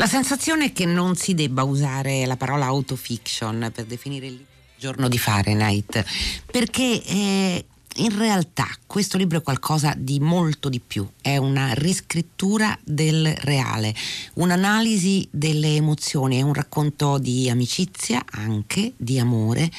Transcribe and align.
La 0.00 0.06
sensazione 0.06 0.64
è 0.64 0.72
che 0.72 0.86
non 0.86 1.14
si 1.14 1.34
debba 1.34 1.62
usare 1.62 2.24
la 2.24 2.38
parola 2.38 2.64
autofiction 2.64 3.70
per 3.70 3.84
definire 3.84 4.28
il 4.28 4.42
giorno 4.78 5.10
di 5.10 5.18
Fahrenheit, 5.18 6.02
perché 6.50 7.04
eh, 7.04 7.64
in 7.96 8.16
realtà 8.16 8.66
questo 8.86 9.18
libro 9.18 9.36
è 9.36 9.42
qualcosa 9.42 9.92
di 9.94 10.18
molto 10.18 10.70
di 10.70 10.80
più, 10.80 11.06
è 11.20 11.36
una 11.36 11.74
riscrittura 11.74 12.78
del 12.82 13.30
reale, 13.40 13.94
un'analisi 14.36 15.28
delle 15.30 15.74
emozioni, 15.74 16.38
è 16.38 16.42
un 16.42 16.54
racconto 16.54 17.18
di 17.18 17.50
amicizia, 17.50 18.24
anche 18.30 18.94
di 18.96 19.18
amore 19.18 19.70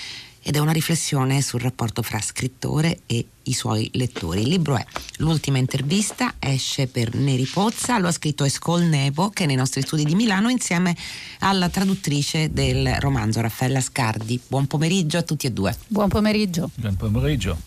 ed 0.43 0.55
è 0.55 0.59
una 0.59 0.71
riflessione 0.71 1.41
sul 1.41 1.61
rapporto 1.61 2.03
fra 2.03 2.21
scrittore 2.21 2.99
e 3.07 3.25
i 3.44 3.54
suoi 3.54 3.89
lettori. 3.94 4.42
Il 4.42 4.50
libro 4.50 4.78
è 4.78 4.86
L'ultima 5.18 5.60
intervista, 5.60 6.36
esce 6.40 6.88
per 6.88 7.14
Neri 7.14 7.46
Pozza, 7.46 8.00
lo 8.00 8.08
ha 8.08 8.12
scritto 8.12 8.44
Escol 8.44 8.84
Nevo 8.84 9.30
che 9.30 9.44
è 9.44 9.48
nei 9.48 9.55
nostri 9.55 9.82
studi 9.82 10.04
di 10.04 10.16
Milano 10.16 10.50
insieme 10.50 10.96
alla 11.40 11.70
traduttrice 11.70 12.52
del 12.52 12.96
romanzo 12.99 13.40
Raffaella 13.40 13.82
Scardi. 13.82 14.40
Buon 14.48 14.66
pomeriggio 14.66 15.18
a 15.18 15.22
tutti 15.22 15.46
e 15.46 15.52
due. 15.52 15.76
Buon 15.88 16.09
pomeriggio. 16.09 16.72
Buon 16.76 16.96
pomeriggio. 16.96 17.58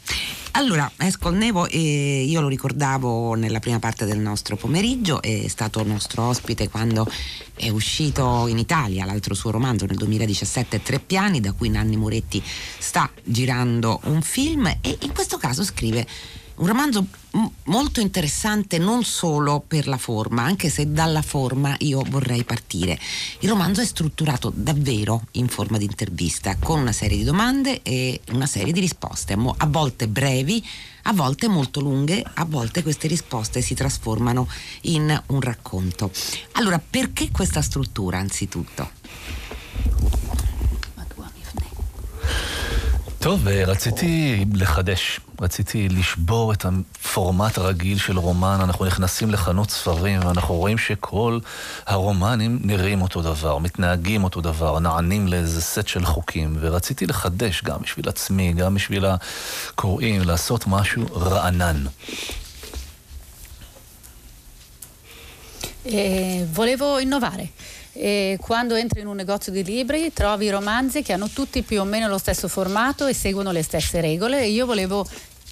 Allora, 0.56 0.88
Escol 0.98 1.34
Nevo, 1.34 1.66
eh, 1.66 2.22
io 2.22 2.40
lo 2.40 2.46
ricordavo 2.46 3.34
nella 3.34 3.58
prima 3.58 3.80
parte 3.80 4.04
del 4.04 4.18
nostro 4.18 4.54
pomeriggio, 4.54 5.20
è 5.20 5.48
stato 5.48 5.82
nostro 5.82 6.22
ospite 6.22 6.68
quando 6.68 7.10
è 7.56 7.68
uscito 7.70 8.46
in 8.46 8.58
Italia 8.58 9.04
l'altro 9.04 9.34
suo 9.34 9.50
romanzo 9.50 9.84
nel 9.84 9.96
2017, 9.96 10.80
Tre 10.80 11.00
piani, 11.00 11.40
da 11.40 11.50
cui 11.52 11.70
Nanni 11.70 11.96
Muretti 11.96 12.40
sta 12.78 13.10
girando 13.24 13.98
un 14.04 14.22
film 14.22 14.66
e 14.66 14.96
in 15.00 15.12
questo 15.12 15.38
caso 15.38 15.64
scrive 15.74 16.06
un 16.56 16.68
romanzo 16.68 17.06
molto 17.64 17.98
interessante 17.98 18.78
non 18.78 19.02
solo 19.02 19.64
per 19.66 19.88
la 19.88 19.96
forma, 19.96 20.44
anche 20.44 20.70
se 20.70 20.92
dalla 20.92 21.20
forma 21.20 21.74
io 21.80 22.00
vorrei 22.08 22.44
partire. 22.44 22.96
Il 23.40 23.48
romanzo 23.48 23.80
è 23.80 23.84
strutturato 23.84 24.52
davvero 24.54 25.24
in 25.32 25.48
forma 25.48 25.78
di 25.78 25.84
intervista, 25.84 26.56
con 26.56 26.78
una 26.78 26.92
serie 26.92 27.16
di 27.16 27.24
domande 27.24 27.82
e 27.82 28.20
una 28.30 28.46
serie 28.46 28.72
di 28.72 28.78
risposte, 28.78 29.32
a 29.34 29.66
volte 29.66 30.06
brevi, 30.06 30.64
a 31.06 31.12
volte 31.12 31.48
molto 31.48 31.80
lunghe, 31.80 32.24
a 32.34 32.44
volte 32.44 32.84
queste 32.84 33.08
risposte 33.08 33.60
si 33.60 33.74
trasformano 33.74 34.48
in 34.82 35.22
un 35.26 35.40
racconto. 35.40 36.12
Allora, 36.52 36.78
perché 36.78 37.32
questa 37.32 37.62
struttura 37.62 38.18
anzitutto? 38.18 38.90
טוב, 43.24 43.48
רציתי 43.48 44.44
לחדש, 44.54 45.20
רציתי 45.40 45.88
לשבור 45.88 46.52
את 46.52 46.64
הפורמט 46.64 47.58
הרגיל 47.58 47.98
של 47.98 48.18
רומן, 48.18 48.58
אנחנו 48.60 48.84
נכנסים 48.84 49.30
לחנות 49.30 49.70
ספרים 49.70 50.26
ואנחנו 50.26 50.54
רואים 50.54 50.78
שכל 50.78 51.38
הרומנים 51.86 52.58
נראים 52.64 53.02
אותו 53.02 53.22
דבר, 53.22 53.58
מתנהגים 53.58 54.24
אותו 54.24 54.40
דבר, 54.40 54.78
נענים 54.78 55.28
לאיזה 55.28 55.62
סט 55.62 55.88
של 55.88 56.04
חוקים, 56.04 56.56
ורציתי 56.60 57.06
לחדש 57.06 57.62
גם 57.64 57.80
בשביל 57.82 58.08
עצמי, 58.08 58.52
גם 58.52 58.74
בשביל 58.74 59.04
הקוראים, 59.06 60.22
לעשות 60.22 60.66
משהו 60.66 61.04
רענן. 61.12 61.84
Eh, 65.86 66.46
volevo. 66.54 66.98
E 67.93 68.37
quando 68.39 68.75
entri 68.75 69.01
in 69.01 69.07
un 69.07 69.15
negozio 69.15 69.51
di 69.51 69.63
libri 69.63 70.13
trovi 70.13 70.49
romanzi 70.49 71.01
che 71.01 71.13
hanno 71.13 71.29
tutti 71.29 71.61
più 71.63 71.81
o 71.81 71.83
meno 71.83 72.07
lo 72.07 72.17
stesso 72.17 72.47
formato 72.47 73.07
e 73.07 73.13
seguono 73.13 73.51
le 73.51 73.63
stesse 73.63 73.99
regole 74.01 74.41
e 74.41 74.49
io 74.49 74.65
volevo 74.65 75.07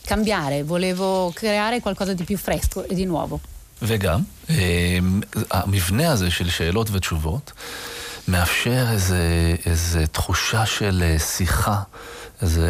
cambiare, 0.05 0.63
volevo 0.63 1.31
creare 1.33 1.81
qualcosa 1.81 2.13
di 2.13 2.23
più 2.23 2.38
fresco 2.38 2.83
e 2.88 2.93
di 2.95 3.05
nuovo. 3.05 3.39
וגם, 3.81 4.21
המבנה 5.52 6.11
הזה 6.11 6.31
של 6.31 6.49
שאלות 6.49 6.89
ותשובות 6.91 7.52
מאפשר 8.27 8.85
איזה, 8.91 9.55
איזה 9.66 10.07
תחושה 10.07 10.66
של 10.66 11.16
שיחה. 11.17 11.81
איזו 12.42 12.60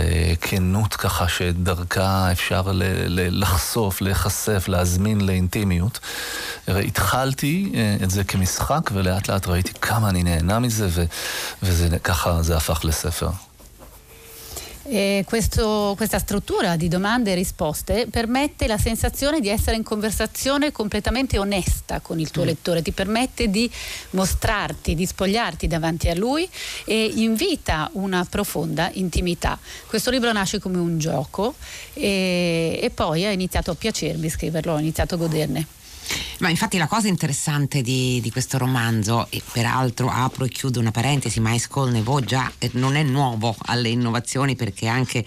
כנות 0.40 0.94
ככה 0.94 1.28
שדרכה 1.28 2.32
אפשר 2.32 2.62
ל- 2.72 2.82
ל- 3.06 3.40
לחשוף, 3.42 4.00
להיחשף, 4.00 4.64
להזמין 4.68 5.20
לאינטימיות. 5.20 5.98
התחלתי 6.68 7.72
את 8.02 8.10
זה 8.10 8.24
כמשחק 8.24 8.90
ולאט 8.92 9.28
לאט 9.28 9.46
ראיתי 9.48 9.72
כמה 9.80 10.08
אני 10.08 10.22
נהנה 10.22 10.58
מזה 10.58 10.88
וככה 11.62 12.42
זה 12.42 12.56
הפך 12.56 12.84
לספר. 12.84 13.28
E 14.84 15.24
questo, 15.26 15.94
questa 15.96 16.18
struttura 16.18 16.74
di 16.74 16.88
domande 16.88 17.32
e 17.32 17.34
risposte 17.34 18.08
permette 18.10 18.66
la 18.66 18.78
sensazione 18.78 19.40
di 19.40 19.48
essere 19.48 19.76
in 19.76 19.84
conversazione 19.84 20.72
completamente 20.72 21.38
onesta 21.38 22.00
con 22.00 22.18
il 22.18 22.30
tuo 22.30 22.42
mm. 22.42 22.46
lettore, 22.46 22.82
ti 22.82 22.90
permette 22.90 23.48
di 23.48 23.70
mostrarti, 24.10 24.94
di 24.94 25.06
spogliarti 25.06 25.68
davanti 25.68 26.08
a 26.08 26.14
lui 26.14 26.48
e 26.84 27.12
invita 27.14 27.90
una 27.92 28.26
profonda 28.28 28.90
intimità. 28.94 29.58
Questo 29.86 30.10
libro 30.10 30.32
nasce 30.32 30.58
come 30.58 30.78
un 30.78 30.98
gioco 30.98 31.54
e, 31.92 32.80
e 32.82 32.90
poi 32.90 33.24
ha 33.24 33.30
iniziato 33.30 33.70
a 33.70 33.74
piacermi 33.74 34.28
scriverlo, 34.28 34.72
ho 34.72 34.78
iniziato 34.78 35.14
a 35.14 35.18
goderne. 35.18 35.66
Ma 36.38 36.48
infatti 36.48 36.78
la 36.78 36.86
cosa 36.86 37.08
interessante 37.08 37.82
di, 37.82 38.20
di, 38.20 38.30
questo 38.30 38.58
romanzo, 38.58 39.26
e 39.30 39.42
peraltro 39.52 40.08
apro 40.10 40.44
e 40.44 40.48
chiudo 40.48 40.80
una 40.80 40.90
parentesi, 40.90 41.40
ma 41.40 41.54
Escol 41.54 41.92
Nevo 41.92 42.20
già 42.20 42.50
eh, 42.58 42.70
non 42.74 42.96
è 42.96 43.02
nuovo 43.02 43.54
alle 43.66 43.88
innovazioni 43.88 44.56
perché 44.56 44.88
anche 44.88 45.24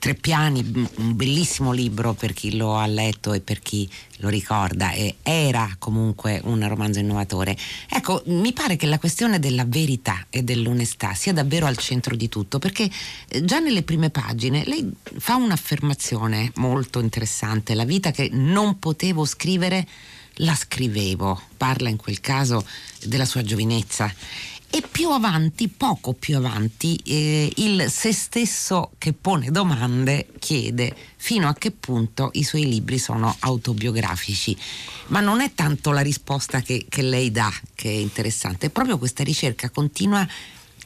Tre 0.00 0.14
piani, 0.14 0.62
un 0.96 1.16
bellissimo 1.16 1.72
libro 1.72 2.14
per 2.14 2.32
chi 2.32 2.56
lo 2.56 2.76
ha 2.76 2.86
letto 2.86 3.32
e 3.32 3.40
per 3.40 3.58
chi 3.58 3.90
lo 4.18 4.28
ricorda, 4.28 4.92
era 5.22 5.74
comunque 5.76 6.40
un 6.44 6.66
romanzo 6.68 7.00
innovatore. 7.00 7.56
Ecco, 7.88 8.22
mi 8.26 8.52
pare 8.52 8.76
che 8.76 8.86
la 8.86 9.00
questione 9.00 9.40
della 9.40 9.64
verità 9.66 10.24
e 10.30 10.42
dell'onestà 10.42 11.14
sia 11.14 11.32
davvero 11.32 11.66
al 11.66 11.76
centro 11.76 12.14
di 12.14 12.28
tutto, 12.28 12.60
perché 12.60 12.88
eh, 13.28 13.44
già 13.44 13.58
nelle 13.58 13.82
prime 13.82 14.10
pagine 14.10 14.62
lei 14.66 14.88
fa 15.16 15.34
un'affermazione 15.34 16.52
molto 16.56 17.00
interessante, 17.00 17.74
la 17.74 17.84
vita 17.84 18.12
che 18.12 18.28
non 18.32 18.78
potevo 18.78 19.24
scrivere 19.24 19.84
la 20.40 20.54
scrivevo, 20.54 21.40
parla 21.56 21.88
in 21.88 21.96
quel 21.96 22.20
caso 22.20 22.64
della 23.04 23.24
sua 23.24 23.42
giovinezza 23.42 24.14
e 24.70 24.82
più 24.88 25.10
avanti, 25.10 25.68
poco 25.68 26.12
più 26.12 26.36
avanti, 26.36 27.00
eh, 27.04 27.50
il 27.56 27.90
se 27.90 28.12
stesso 28.12 28.90
che 28.98 29.14
pone 29.14 29.50
domande 29.50 30.28
chiede 30.38 30.94
fino 31.16 31.48
a 31.48 31.54
che 31.54 31.70
punto 31.70 32.30
i 32.34 32.44
suoi 32.44 32.68
libri 32.68 32.98
sono 32.98 33.34
autobiografici. 33.40 34.56
Ma 35.06 35.20
non 35.20 35.40
è 35.40 35.54
tanto 35.54 35.90
la 35.90 36.02
risposta 36.02 36.60
che, 36.60 36.84
che 36.88 37.02
lei 37.02 37.30
dà 37.30 37.50
che 37.74 37.88
è 37.88 37.94
interessante, 37.94 38.66
è 38.66 38.70
proprio 38.70 38.98
questa 38.98 39.24
ricerca 39.24 39.70
continua, 39.70 40.26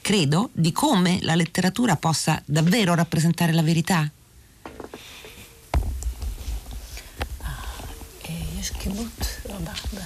credo, 0.00 0.50
di 0.53 0.71
come 0.71 1.19
la 1.22 1.34
letteratura 1.34 1.97
possa 1.97 2.41
davvero 2.44 2.94
rappresentare 2.94 3.53
la 3.53 3.62
verità. 3.62 4.10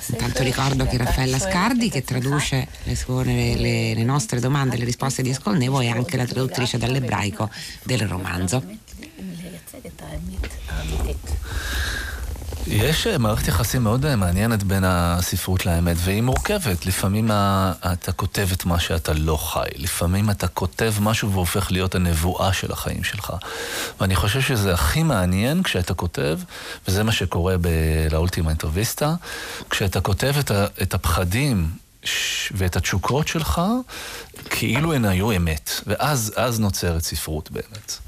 Intanto 0.09 0.43
ricordo 0.43 0.87
che 0.87 0.97
Raffaella 0.97 1.39
Scardi, 1.39 1.89
che 1.89 2.03
traduce 2.03 2.69
le, 2.85 2.97
sue, 2.97 3.25
le, 3.25 3.95
le 3.95 4.05
nostre 4.05 4.41
domande 4.41 4.77
e 4.77 4.79
le 4.79 4.85
risposte 4.85 5.23
di 5.23 5.31
Escolnevo, 5.31 5.81
è 5.81 5.89
anche 5.89 6.17
la 6.17 6.27
traduttrice 6.27 6.79
dall'ebraico 6.79 7.51
del 7.83 8.07
romanzo. 8.07 8.63
יש 12.67 13.07
מערכת 13.07 13.49
יחסים 13.49 13.83
מאוד 13.83 14.15
מעניינת 14.15 14.63
בין 14.63 14.85
הספרות 14.87 15.67
לאמת, 15.67 15.97
והיא 15.99 16.23
מורכבת. 16.23 16.87
לפעמים 16.87 17.31
אתה 17.93 18.13
כותב 18.13 18.49
את 18.53 18.65
מה 18.65 18.81
שאתה 18.81 19.13
לא 19.13 19.37
חי, 19.37 19.69
לפעמים 19.77 20.31
אתה 20.31 20.49
כותב 20.49 20.95
משהו 21.01 21.33
והופך 21.33 21.73
להיות 21.73 21.95
הנבואה 21.95 22.53
של 22.53 22.73
החיים 22.73 23.05
שלך. 23.05 23.33
ואני 24.01 24.17
חושב 24.17 24.41
שזה 24.41 24.75
הכי 24.75 25.03
מעניין 25.03 25.63
כשאתה 25.63 25.95
כותב, 25.95 26.39
וזה 26.89 27.03
מה 27.03 27.13
שקורה 27.13 27.57
לאולטימה 28.11 28.49
אינטרוויסטה, 28.49 29.15
כשאתה 29.71 30.01
כותב 30.01 30.35
את 30.83 30.95
הפחדים 30.95 31.71
ואת 32.51 32.77
התשוקות 32.77 33.29
שלך, 33.29 33.61
כאילו 34.51 34.93
הן 34.93 35.05
היו 35.05 35.37
אמת, 35.37 35.71
ואז 35.87 36.61
נוצרת 36.61 37.03
ספרות 37.03 37.51
באמת. 37.51 37.99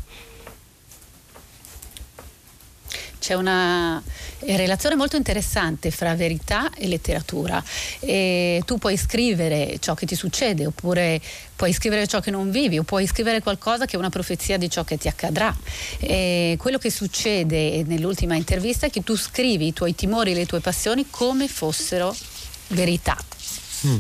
C'è 3.29 3.35
una 3.35 4.03
eh, 4.39 4.57
relazione 4.57 4.95
molto 4.95 5.17
interessante 5.17 5.91
fra 5.91 6.15
verità 6.15 6.71
e 6.75 6.87
letteratura. 6.87 7.63
E 8.01 8.63
tu 8.65 8.79
puoi 8.79 8.97
scrivere 8.97 9.77
ciò 9.81 9.93
che 9.93 10.07
ti 10.07 10.15
succede, 10.15 10.65
oppure 10.65 11.21
puoi 11.55 11.75
scrivere 11.75 12.07
ciò 12.07 12.21
che 12.21 12.31
non 12.31 12.51
vivi, 12.51 12.79
o 12.79 12.85
puoi 12.85 13.07
scrivere 13.07 13.43
qualcosa 13.43 13.85
che 13.85 13.97
è 13.97 13.99
una 13.99 14.09
profezia 14.09 14.57
di 14.57 14.71
ciò 14.71 14.83
che 14.83 14.97
ti 14.97 15.09
accadrà. 15.09 15.55
E 15.99 16.57
quello 16.59 16.79
che 16.79 16.91
succede 16.91 17.83
nell'ultima 17.85 18.35
intervista 18.35 18.87
è 18.87 18.91
che 18.91 19.03
tu 19.03 19.15
scrivi 19.15 19.67
i 19.67 19.73
tuoi 19.75 19.95
timori 19.95 20.31
e 20.31 20.35
le 20.35 20.47
tue 20.47 20.61
passioni 20.61 21.09
come 21.11 21.49
fossero 21.49 22.17
verità. 22.69 23.17
Mm. 23.87 23.97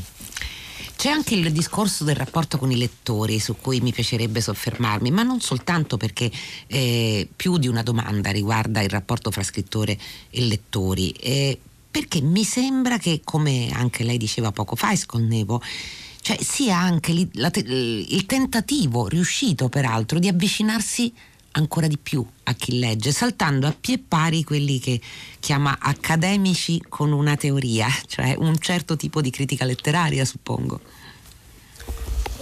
C'è 0.98 1.10
anche 1.10 1.36
il 1.36 1.52
discorso 1.52 2.02
del 2.02 2.16
rapporto 2.16 2.58
con 2.58 2.72
i 2.72 2.76
lettori 2.76 3.38
su 3.38 3.54
cui 3.60 3.80
mi 3.80 3.92
piacerebbe 3.92 4.40
soffermarmi, 4.40 5.12
ma 5.12 5.22
non 5.22 5.40
soltanto 5.40 5.96
perché 5.96 6.28
eh, 6.66 7.28
più 7.36 7.56
di 7.56 7.68
una 7.68 7.84
domanda 7.84 8.32
riguarda 8.32 8.80
il 8.80 8.90
rapporto 8.90 9.30
fra 9.30 9.44
scrittore 9.44 9.96
e 10.28 10.40
lettori, 10.40 11.12
eh, 11.12 11.56
perché 11.88 12.20
mi 12.20 12.42
sembra 12.42 12.98
che, 12.98 13.20
come 13.22 13.70
anche 13.72 14.02
lei 14.02 14.18
diceva 14.18 14.50
poco 14.50 14.74
fa, 14.74 14.90
Escolnevo, 14.90 15.62
cioè 16.20 16.36
sia 16.42 16.76
anche 16.76 17.12
il 17.12 18.26
tentativo 18.26 19.06
riuscito 19.06 19.68
peraltro 19.68 20.18
di 20.18 20.26
avvicinarsi 20.26 21.14
ancora 21.57 21.87
di 21.87 21.97
più 21.97 22.25
a 22.43 22.53
chi 22.53 22.79
legge, 22.79 23.11
saltando 23.11 23.67
a 23.67 23.75
pie 23.79 23.99
pari 23.99 24.43
quelli 24.43 24.79
che 24.79 24.99
chiama 25.39 25.77
accademici 25.79 26.81
con 26.89 27.11
una 27.11 27.35
teoria, 27.35 27.87
cioè 28.07 28.35
un 28.37 28.57
certo 28.59 28.95
tipo 28.95 29.21
di 29.21 29.29
critica 29.29 29.65
letteraria, 29.65 30.25
suppongo. 30.25 30.79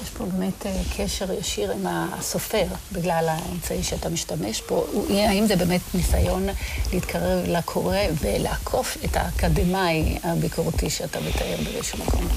יש 0.03 0.09
פה 0.17 0.25
באמת 0.25 0.65
קשר 0.97 1.31
ישיר 1.31 1.71
עם 1.71 1.85
הסופר, 1.87 2.65
בגלל 2.91 3.25
האמצעי 3.27 3.83
שאתה 3.83 4.09
משתמש 4.09 4.61
בו. 4.69 4.87
האם 5.09 5.47
זה 5.47 5.55
באמת 5.55 5.81
ניסיון 5.93 6.47
להתקרב 6.93 7.45
לקורא 7.47 7.97
ולעקוף 8.21 8.97
את 9.05 9.15
האקדמאי 9.15 10.17
הביקורתי 10.23 10.89
שאתה 10.89 11.19
מתאר 11.19 11.57
באיזשהו 11.63 11.99
מקום? 11.99 12.27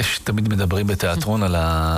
יש, 0.00 0.20
תמיד 0.24 0.48
מדברים 0.48 0.86
בתיאטרון 0.86 1.42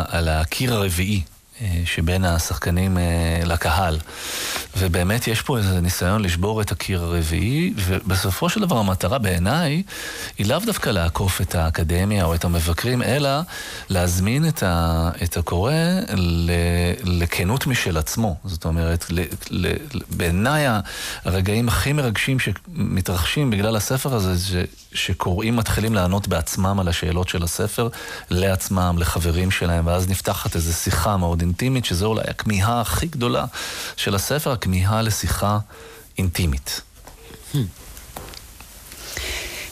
על 0.08 0.28
הקיר 0.28 0.74
הרביעי. 0.74 1.22
אה, 1.61 1.81
שבין 1.85 2.25
השחקנים 2.25 2.97
אה, 2.97 3.03
לקהל. 3.45 3.97
ובאמת 4.77 5.27
יש 5.27 5.41
פה 5.41 5.57
איזה 5.57 5.81
ניסיון 5.81 6.21
לשבור 6.21 6.61
את 6.61 6.71
הקיר 6.71 7.03
הרביעי, 7.03 7.73
ובסופו 7.75 8.49
של 8.49 8.61
דבר 8.61 8.77
המטרה 8.77 9.17
בעיניי 9.17 9.83
היא 10.37 10.45
לאו 10.45 10.59
דווקא 10.65 10.89
לעקוף 10.89 11.41
את 11.41 11.55
האקדמיה 11.55 12.25
או 12.25 12.35
את 12.35 12.45
המבקרים, 12.45 13.01
אלא 13.01 13.29
להזמין 13.89 14.47
את, 14.47 14.63
ה, 14.63 15.09
את 15.23 15.37
הקורא 15.37 15.73
לכנות 17.03 17.67
משל 17.67 17.97
עצמו. 17.97 18.35
זאת 18.45 18.65
אומרת, 18.65 19.05
בעיניי 20.09 20.65
הרגעים 21.25 21.67
הכי 21.67 21.93
מרגשים 21.93 22.37
שמתרחשים 22.39 23.51
בגלל 23.51 23.75
הספר 23.75 24.15
הזה, 24.15 24.35
זה 24.35 24.63
שקוראים 24.93 25.55
מתחילים 25.55 25.95
לענות 25.95 26.27
בעצמם 26.27 26.79
על 26.79 26.87
השאלות 26.87 27.29
של 27.29 27.43
הספר, 27.43 27.89
לעצמם, 28.29 28.95
לחברים 28.99 29.51
שלהם, 29.51 29.87
ואז 29.87 30.09
נפתחת 30.09 30.55
איזו 30.55 30.73
שיחה 30.73 31.17
מאוד 31.17 31.43
אינטימית, 31.50 31.84
שזו 31.84 32.06
אולי 32.06 32.22
הכמיהה 32.28 32.80
הכי 32.80 33.06
גדולה 33.06 33.44
של 33.96 34.14
הספר, 34.14 34.52
הכמיהה 34.52 35.02
לשיחה 35.02 35.58
אינטימית. 36.18 36.80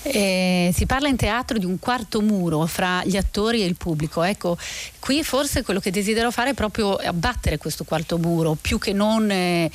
Eh, 0.06 0.70
si 0.76 0.84
parla 0.84 1.08
in 1.08 1.16
teatro 1.16 1.56
di 1.56 1.64
un 1.64 1.78
quarto 1.78 2.20
muro 2.20 2.66
fra 2.66 3.02
gli 3.04 3.16
attori 3.16 3.62
e 3.62 3.64
il 3.64 3.76
pubblico. 3.76 4.22
Ecco, 4.22 4.58
qui 4.98 5.24
forse 5.24 5.62
quello 5.62 5.80
che 5.80 5.90
desidero 5.90 6.30
fare 6.30 6.50
è 6.50 6.54
proprio 6.54 6.96
abbattere 6.96 7.56
questo 7.56 7.84
quarto 7.84 8.18
muro, 8.18 8.54
più 8.60 8.78
che 8.78 8.92
non 8.92 9.30
eh, 9.30 9.70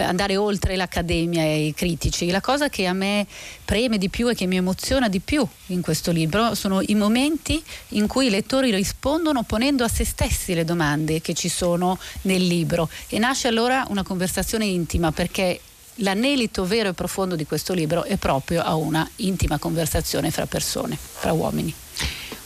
andare 0.00 0.36
oltre 0.36 0.76
l'accademia 0.76 1.42
e 1.42 1.66
i 1.66 1.74
critici. 1.74 2.30
La 2.30 2.40
cosa 2.40 2.68
che 2.68 2.86
a 2.86 2.92
me 2.92 3.26
preme 3.64 3.98
di 3.98 4.08
più 4.08 4.28
e 4.28 4.34
che 4.34 4.46
mi 4.46 4.56
emoziona 4.56 5.08
di 5.08 5.20
più 5.20 5.46
in 5.66 5.80
questo 5.80 6.10
libro 6.10 6.54
sono 6.54 6.80
i 6.80 6.94
momenti 6.94 7.62
in 7.88 8.06
cui 8.06 8.26
i 8.26 8.30
lettori 8.30 8.74
rispondono 8.74 9.42
ponendo 9.42 9.84
a 9.84 9.88
se 9.88 10.04
stessi 10.04 10.54
le 10.54 10.64
domande 10.64 11.20
che 11.20 11.34
ci 11.34 11.48
sono 11.48 11.98
nel 12.22 12.46
libro 12.46 12.88
e 13.08 13.18
nasce 13.18 13.48
allora 13.48 13.84
una 13.88 14.02
conversazione 14.02 14.64
intima 14.64 15.12
perché 15.12 15.60
l'anelito 15.96 16.64
vero 16.64 16.90
e 16.90 16.92
profondo 16.92 17.36
di 17.36 17.46
questo 17.46 17.74
libro 17.74 18.04
è 18.04 18.16
proprio 18.16 18.62
a 18.62 18.74
una 18.74 19.08
intima 19.16 19.58
conversazione 19.58 20.30
fra 20.30 20.46
persone, 20.46 20.96
fra 20.96 21.32
uomini. 21.32 21.74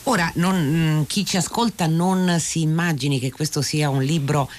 Ora, 0.04 0.30
non, 0.34 1.04
chi 1.06 1.24
ci 1.24 1.36
ascolta 1.36 1.86
non 1.86 2.38
si 2.40 2.62
immagini 2.62 3.20
che 3.20 3.30
questo 3.30 3.62
sia 3.62 3.88
un 3.88 4.02
libro 4.02 4.50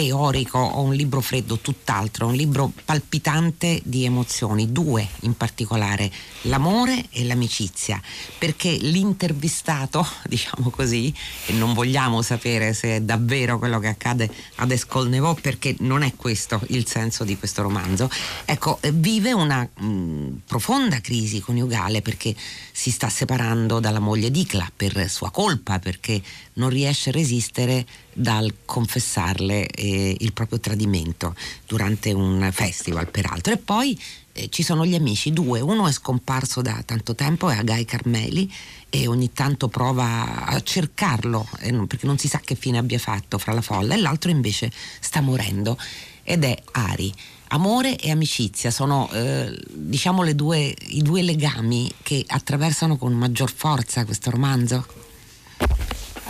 teorico 0.00 0.58
o 0.58 0.80
un 0.80 0.94
libro 0.94 1.20
freddo, 1.20 1.58
tutt'altro, 1.58 2.26
un 2.26 2.34
libro 2.34 2.72
palpitante 2.86 3.82
di 3.84 4.06
emozioni, 4.06 4.72
due 4.72 5.06
in 5.20 5.36
particolare, 5.36 6.10
l'amore 6.42 7.04
e 7.10 7.24
l'amicizia, 7.24 8.00
perché 8.38 8.70
l'intervistato, 8.70 10.06
diciamo 10.26 10.70
così, 10.70 11.12
e 11.46 11.52
non 11.52 11.74
vogliamo 11.74 12.22
sapere 12.22 12.72
se 12.72 12.96
è 12.96 13.00
davvero 13.02 13.58
quello 13.58 13.78
che 13.78 13.88
accade 13.88 14.30
ad 14.56 14.70
Escolnevò, 14.70 15.34
perché 15.34 15.76
non 15.80 16.02
è 16.02 16.14
questo 16.16 16.58
il 16.68 16.86
senso 16.86 17.24
di 17.24 17.36
questo 17.36 17.60
romanzo, 17.60 18.08
ecco, 18.46 18.78
vive 18.94 19.32
una 19.32 19.60
mh, 19.62 20.40
profonda 20.46 21.00
crisi 21.02 21.40
coniugale 21.40 22.00
perché 22.00 22.34
si 22.72 22.90
sta 22.90 23.10
separando 23.10 23.80
dalla 23.80 23.98
moglie 23.98 24.30
Dicla 24.30 24.70
per 24.74 25.10
sua 25.10 25.30
colpa, 25.30 25.78
perché 25.78 26.22
non 26.54 26.70
riesce 26.70 27.10
a 27.10 27.12
resistere 27.12 27.86
dal 28.12 28.52
confessarle 28.64 29.66
eh, 29.66 30.16
il 30.18 30.32
proprio 30.32 30.60
tradimento 30.60 31.34
durante 31.66 32.12
un 32.12 32.48
festival 32.52 33.08
peraltro 33.10 33.52
e 33.52 33.56
poi 33.56 33.98
eh, 34.32 34.48
ci 34.48 34.62
sono 34.62 34.86
gli 34.86 34.94
amici, 34.94 35.32
due, 35.32 35.60
uno 35.60 35.86
è 35.88 35.92
scomparso 35.92 36.62
da 36.62 36.82
tanto 36.84 37.14
tempo, 37.14 37.50
è 37.50 37.56
Agai 37.56 37.84
Carmeli 37.84 38.52
e 38.88 39.06
ogni 39.06 39.32
tanto 39.32 39.68
prova 39.68 40.46
a 40.46 40.60
cercarlo 40.60 41.48
eh, 41.60 41.72
perché 41.86 42.06
non 42.06 42.18
si 42.18 42.28
sa 42.28 42.40
che 42.40 42.54
fine 42.54 42.78
abbia 42.78 42.98
fatto 42.98 43.38
fra 43.38 43.52
la 43.52 43.60
folla 43.60 43.94
e 43.94 43.98
l'altro 43.98 44.30
invece 44.30 44.70
sta 45.00 45.20
morendo 45.20 45.76
ed 46.22 46.44
è 46.44 46.56
Ari. 46.72 47.12
Amore 47.52 47.96
e 47.98 48.12
amicizia 48.12 48.70
sono 48.70 49.10
eh, 49.12 49.58
diciamo 49.68 50.32
due, 50.34 50.72
i 50.86 51.02
due 51.02 51.22
legami 51.22 51.90
che 52.02 52.24
attraversano 52.24 52.96
con 52.96 53.12
maggior 53.12 53.52
forza 53.52 54.04
questo 54.04 54.30
romanzo. 54.30 54.99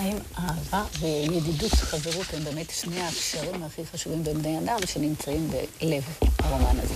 האם 0.00 0.16
אהבה 0.38 0.82
וידידות, 1.00 1.72
חברות 1.74 2.26
הם 2.36 2.44
באמת 2.44 2.70
שני 2.70 3.00
הקשרים 3.02 3.62
הכי 3.62 3.82
חשובים 3.92 4.24
בין 4.24 4.42
בני 4.42 4.58
אדם 4.58 4.78
שנמצאים 4.86 5.50
בלב 5.50 6.02
הרומן 6.38 6.80
הזה? 6.82 6.94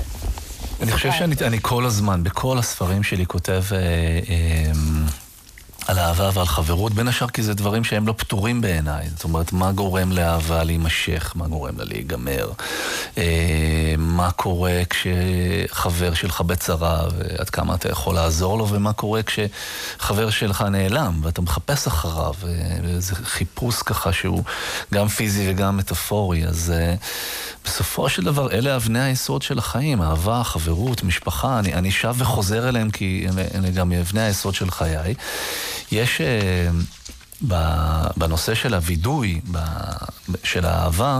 אני 0.80 0.92
חושב 0.92 1.10
שאני 1.12 1.58
כל 1.62 1.84
הזמן, 1.84 2.22
בכל 2.22 2.58
הספרים 2.58 3.02
שלי 3.02 3.26
כותב... 3.26 3.62
אה, 3.72 3.78
אה, 4.28 4.72
על 5.86 5.98
אהבה 5.98 6.30
ועל 6.34 6.46
חברות, 6.46 6.94
בין 6.94 7.08
השאר 7.08 7.28
כי 7.28 7.42
זה 7.42 7.54
דברים 7.54 7.84
שהם 7.84 8.06
לא 8.06 8.14
פתורים 8.16 8.60
בעיניי. 8.60 9.08
זאת 9.10 9.24
אומרת, 9.24 9.52
מה 9.52 9.72
גורם 9.72 10.12
לאהבה 10.12 10.64
להימשך, 10.64 11.32
מה 11.34 11.46
גורם 11.46 11.78
לה 11.78 11.84
להיגמר, 11.84 12.50
אה, 13.18 13.94
מה 13.98 14.30
קורה 14.30 14.82
כשחבר 14.90 16.14
שלך 16.14 16.40
בצרה 16.40 17.04
ועד 17.18 17.50
כמה 17.50 17.74
אתה 17.74 17.88
יכול 17.88 18.14
לעזור 18.14 18.58
לו, 18.58 18.68
ומה 18.68 18.92
קורה 18.92 19.20
כשחבר 19.22 20.30
שלך 20.30 20.62
נעלם 20.62 21.20
ואתה 21.22 21.42
מחפש 21.42 21.86
אחריו, 21.86 22.34
וזה 22.82 23.14
חיפוש 23.14 23.82
ככה 23.82 24.12
שהוא 24.12 24.42
גם 24.94 25.08
פיזי 25.08 25.50
וגם 25.50 25.76
מטאפורי. 25.76 26.46
אז 26.46 26.72
אה, 26.76 26.94
בסופו 27.64 28.08
של 28.08 28.22
דבר 28.24 28.50
אלה 28.50 28.76
אבני 28.76 29.02
היסוד 29.02 29.42
של 29.42 29.58
החיים, 29.58 30.02
אהבה, 30.02 30.42
חברות, 30.44 31.02
משפחה, 31.02 31.58
אני, 31.58 31.74
אני 31.74 31.90
שב 31.90 32.14
וחוזר 32.18 32.68
אליהם 32.68 32.90
כי 32.90 33.26
אלה 33.54 33.70
גם 33.70 33.92
אבני 33.92 34.20
היסוד 34.20 34.54
של 34.54 34.70
חיי. 34.70 35.14
יש 35.92 36.20
uh, 36.20 37.44
בנושא 38.16 38.54
של 38.54 38.74
הווידוי, 38.74 39.40
של 40.44 40.66
האהבה, 40.66 41.18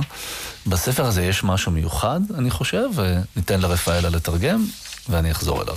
בספר 0.67 1.07
הזה 1.07 1.25
יש 1.25 1.45
משהו 1.45 1.73
מיוחד, 1.73 2.21
אני 2.39 2.51
חושב, 2.51 2.89
וניתן 2.95 3.61
לרפאלה 3.61 4.09
לתרגם, 4.09 4.67
ואני 5.09 5.31
אחזור 5.31 5.63
אליו. 5.63 5.77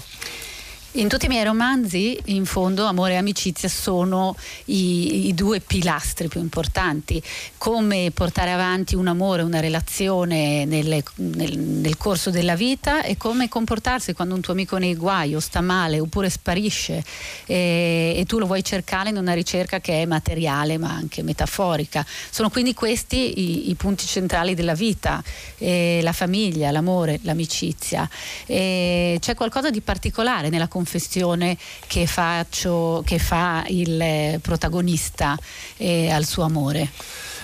In 0.92 1.10
tutti 1.10 1.26
i 1.26 1.28
miei 1.28 1.44
romanzi, 1.44 2.18
in 2.26 2.46
fondo, 2.46 2.86
amore 2.86 3.14
e 3.14 3.16
amicizia 3.18 3.68
sono 3.68 4.36
i, 4.66 5.28
i, 5.28 5.34
due 5.34 5.60
pilastri 5.60 6.30
più 6.30 6.40
importanti. 6.40 7.22
Come 7.58 8.10
portare 8.12 8.52
avanti 8.52 8.96
un 8.96 9.08
amore, 9.08 9.44
una 9.44 9.60
relazione 9.60 10.64
nelle, 10.66 11.04
nel, 11.16 11.60
nel, 11.60 11.98
corso 11.98 12.32
della 12.32 12.56
vita 12.56 13.04
e 13.04 13.18
come 13.18 13.50
comportarsi 13.50 14.14
quando 14.14 14.34
un 14.34 14.42
tuo 14.42 14.54
amico 14.54 14.78
è 14.78 14.80
nei 14.80 14.96
guai 14.96 15.36
o 15.36 15.40
sta 15.40 15.62
male 15.62 16.00
oppure 16.00 16.30
sparisce 16.30 17.04
e, 17.46 18.14
e 18.16 18.26
tu 18.26 18.40
lo 18.40 18.46
vuoi 18.46 18.64
cercare 18.64 19.10
in 19.10 19.18
una 19.18 19.34
ricerca 19.34 19.80
che 19.80 20.02
è 20.02 20.06
materiale 20.06 20.78
ma 20.78 20.90
anche 20.90 21.22
metaforica. 21.22 22.04
Sono 22.32 22.50
quindi 22.50 22.74
questi 22.74 23.40
i, 23.40 23.70
i 23.70 23.76
punti 23.76 24.06
centrali 24.06 24.56
della 24.56 24.74
vita, 24.74 25.22
eh, 25.58 26.00
la 26.02 26.14
famiglia, 26.14 26.72
l'amore, 26.72 27.20
l'amicizia. 27.24 28.10
E 28.46 29.18
c'è 29.20 29.36
qualcosa 29.36 29.70
di 29.70 29.82
particolare 29.82 30.48
nella 30.50 30.64
confessione 30.64 30.86
confessione 30.88 31.58
che, 31.86 32.08
faccio, 32.08 33.04
che 33.06 33.20
fa 33.20 33.66
il 33.68 34.40
protagonista 34.42 35.38
eh, 35.76 36.10
al 36.10 36.24
suo 36.24 36.44
amore. 36.44 36.90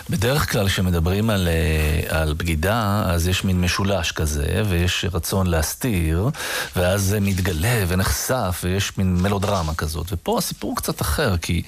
בדרך 0.10 0.52
כלל 0.52 0.68
כשמדברים 0.68 1.30
על, 1.30 1.48
אה, 1.48 2.22
על 2.22 2.34
בגידה, 2.34 3.04
אז 3.06 3.28
יש 3.28 3.44
מין 3.44 3.62
משולש 3.62 4.12
כזה, 4.12 4.64
ויש 4.70 5.06
רצון 5.14 5.48
להסתיר, 5.48 6.30
ואז 6.76 7.02
זה 7.02 7.20
מתגלה 7.20 7.84
ונחשף, 7.88 8.62
ויש 8.64 8.98
מין 8.98 9.16
מלודרמה 9.22 9.76
כזאת. 9.76 10.08
ופה 10.12 10.38
הסיפור 10.38 10.70
הוא 10.70 10.78
קצת 10.78 11.02
אחר, 11.02 11.38
כי 11.38 11.62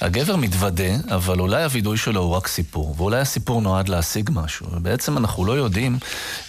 הגבר 0.00 0.36
מתוודה, 0.36 0.94
אבל 1.10 1.40
אולי 1.40 1.62
הווידוי 1.62 1.96
שלו 1.96 2.20
הוא 2.20 2.32
רק 2.32 2.46
סיפור, 2.46 2.94
ואולי 2.96 3.20
הסיפור 3.20 3.62
נועד 3.62 3.88
להשיג 3.88 4.30
משהו. 4.32 4.66
ובעצם 4.72 5.18
אנחנו 5.18 5.44
לא 5.44 5.52
יודעים 5.52 5.98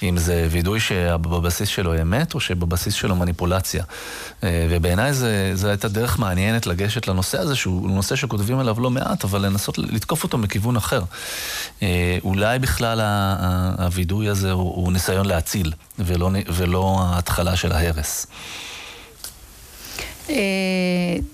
אם 0.04 0.18
זה 0.18 0.48
וידוי 0.51 0.80
שבבסיס 0.80 1.70
שלו 1.70 2.01
אמת, 2.01 2.34
או 2.34 2.39
שבבסיס 2.39 2.94
שלו 2.94 3.15
מניפולציה. 3.15 3.84
אה, 4.44 4.68
ובעיניי 4.70 5.13
זו 5.54 5.68
הייתה 5.68 5.88
דרך 5.88 6.20
מעניינת 6.20 6.68
לגשת 6.68 7.08
לנושא 7.08 7.39
הזה, 7.39 7.56
שהוא 7.56 7.89
נושא 7.89 8.15
שכותבים 8.15 8.60
עליו 8.60 8.80
לא 8.80 8.89
מעט, 8.89 9.24
אבל 9.24 9.46
לנסות 9.46 9.77
לתקוף 9.77 10.24
אותו 10.24 10.38
מכיוון 10.38 10.75
אחר. 10.75 11.01
אה, 11.83 12.19
אולי 12.25 12.59
בכלל 12.59 13.00
הווידוי 13.78 14.28
הזה 14.28 14.50
הוא, 14.50 14.75
הוא 14.75 14.92
ניסיון 14.92 15.26
להציל, 15.26 15.73
ולא, 15.99 16.30
ולא 16.49 16.99
ההתחלה 17.02 17.57
של 17.57 17.73
ההרס. 17.73 18.26
E 20.30 21.25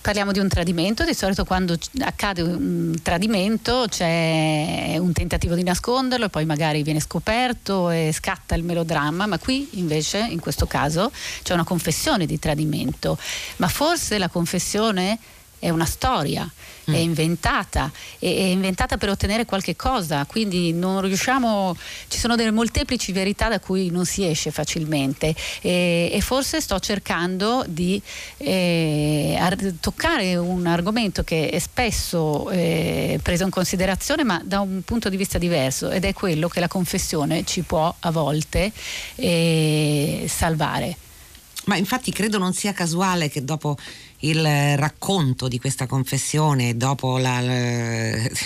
parliamo 0.00 0.32
di 0.32 0.38
un 0.38 0.48
tradimento, 0.48 1.04
di 1.04 1.14
solito 1.14 1.44
quando 1.44 1.78
accade 2.00 2.42
un 2.42 2.94
tradimento 3.02 3.86
c'è 3.88 4.96
un 4.98 5.12
tentativo 5.12 5.54
di 5.54 5.62
nasconderlo, 5.62 6.28
poi 6.28 6.44
magari 6.44 6.82
viene 6.82 7.00
scoperto 7.00 7.90
e 7.90 8.12
scatta 8.12 8.54
il 8.54 8.64
melodramma, 8.64 9.26
ma 9.26 9.38
qui 9.38 9.68
invece 9.72 10.18
in 10.18 10.40
questo 10.40 10.66
caso 10.66 11.10
c'è 11.42 11.54
una 11.54 11.64
confessione 11.64 12.26
di 12.26 12.38
tradimento, 12.38 13.18
ma 13.56 13.68
forse 13.68 14.18
la 14.18 14.28
confessione 14.28 15.18
è 15.59 15.69
una 15.69 15.85
storia, 15.85 16.49
mm. 16.89 16.93
è 16.93 16.97
inventata, 16.97 17.91
è, 18.17 18.25
è, 18.25 18.27
inventata 18.27 18.97
per 18.97 19.09
ottenere 19.09 19.45
qualche 19.45 19.75
cosa, 19.75 20.25
quindi 20.25 20.73
non 20.73 21.01
riusciamo, 21.01 21.75
ci 22.07 22.17
sono 22.17 22.35
delle 22.35 22.51
molteplici 22.51 23.11
verità 23.11 23.49
da 23.49 23.59
cui 23.59 23.89
non 23.89 24.05
si 24.05 24.25
esce 24.25 24.51
facilmente 24.51 25.35
e, 25.61 26.09
e 26.11 26.21
forse 26.21 26.61
sto 26.61 26.79
cercando 26.79 27.63
di 27.67 28.01
eh, 28.37 29.37
ar- 29.39 29.73
toccare 29.79 30.35
un 30.35 30.65
argomento 30.65 31.23
che 31.23 31.49
è 31.49 31.59
spesso 31.59 32.49
eh, 32.49 33.19
preso 33.21 33.43
in 33.43 33.49
considerazione 33.49 34.23
ma 34.23 34.41
da 34.43 34.61
un 34.61 34.81
punto 34.83 35.09
di 35.09 35.17
vista 35.17 35.37
diverso 35.37 35.89
ed 35.89 36.05
è 36.05 36.13
quello 36.13 36.47
che 36.47 36.59
la 36.59 36.67
confessione 36.67 37.43
ci 37.43 37.61
può 37.61 37.93
a 37.99 38.11
volte 38.11 38.71
eh, 39.15 40.25
salvare. 40.27 40.95
Ma 41.65 41.75
infatti 41.75 42.11
credo 42.11 42.39
non 42.39 42.53
sia 42.53 42.73
casuale 42.73 43.29
che 43.29 43.43
dopo 43.43 43.77
il 44.21 44.77
racconto 44.77 45.47
di 45.47 45.59
questa 45.59 45.85
confessione 45.85 46.75
dopo 46.75 47.17
la, 47.17 47.41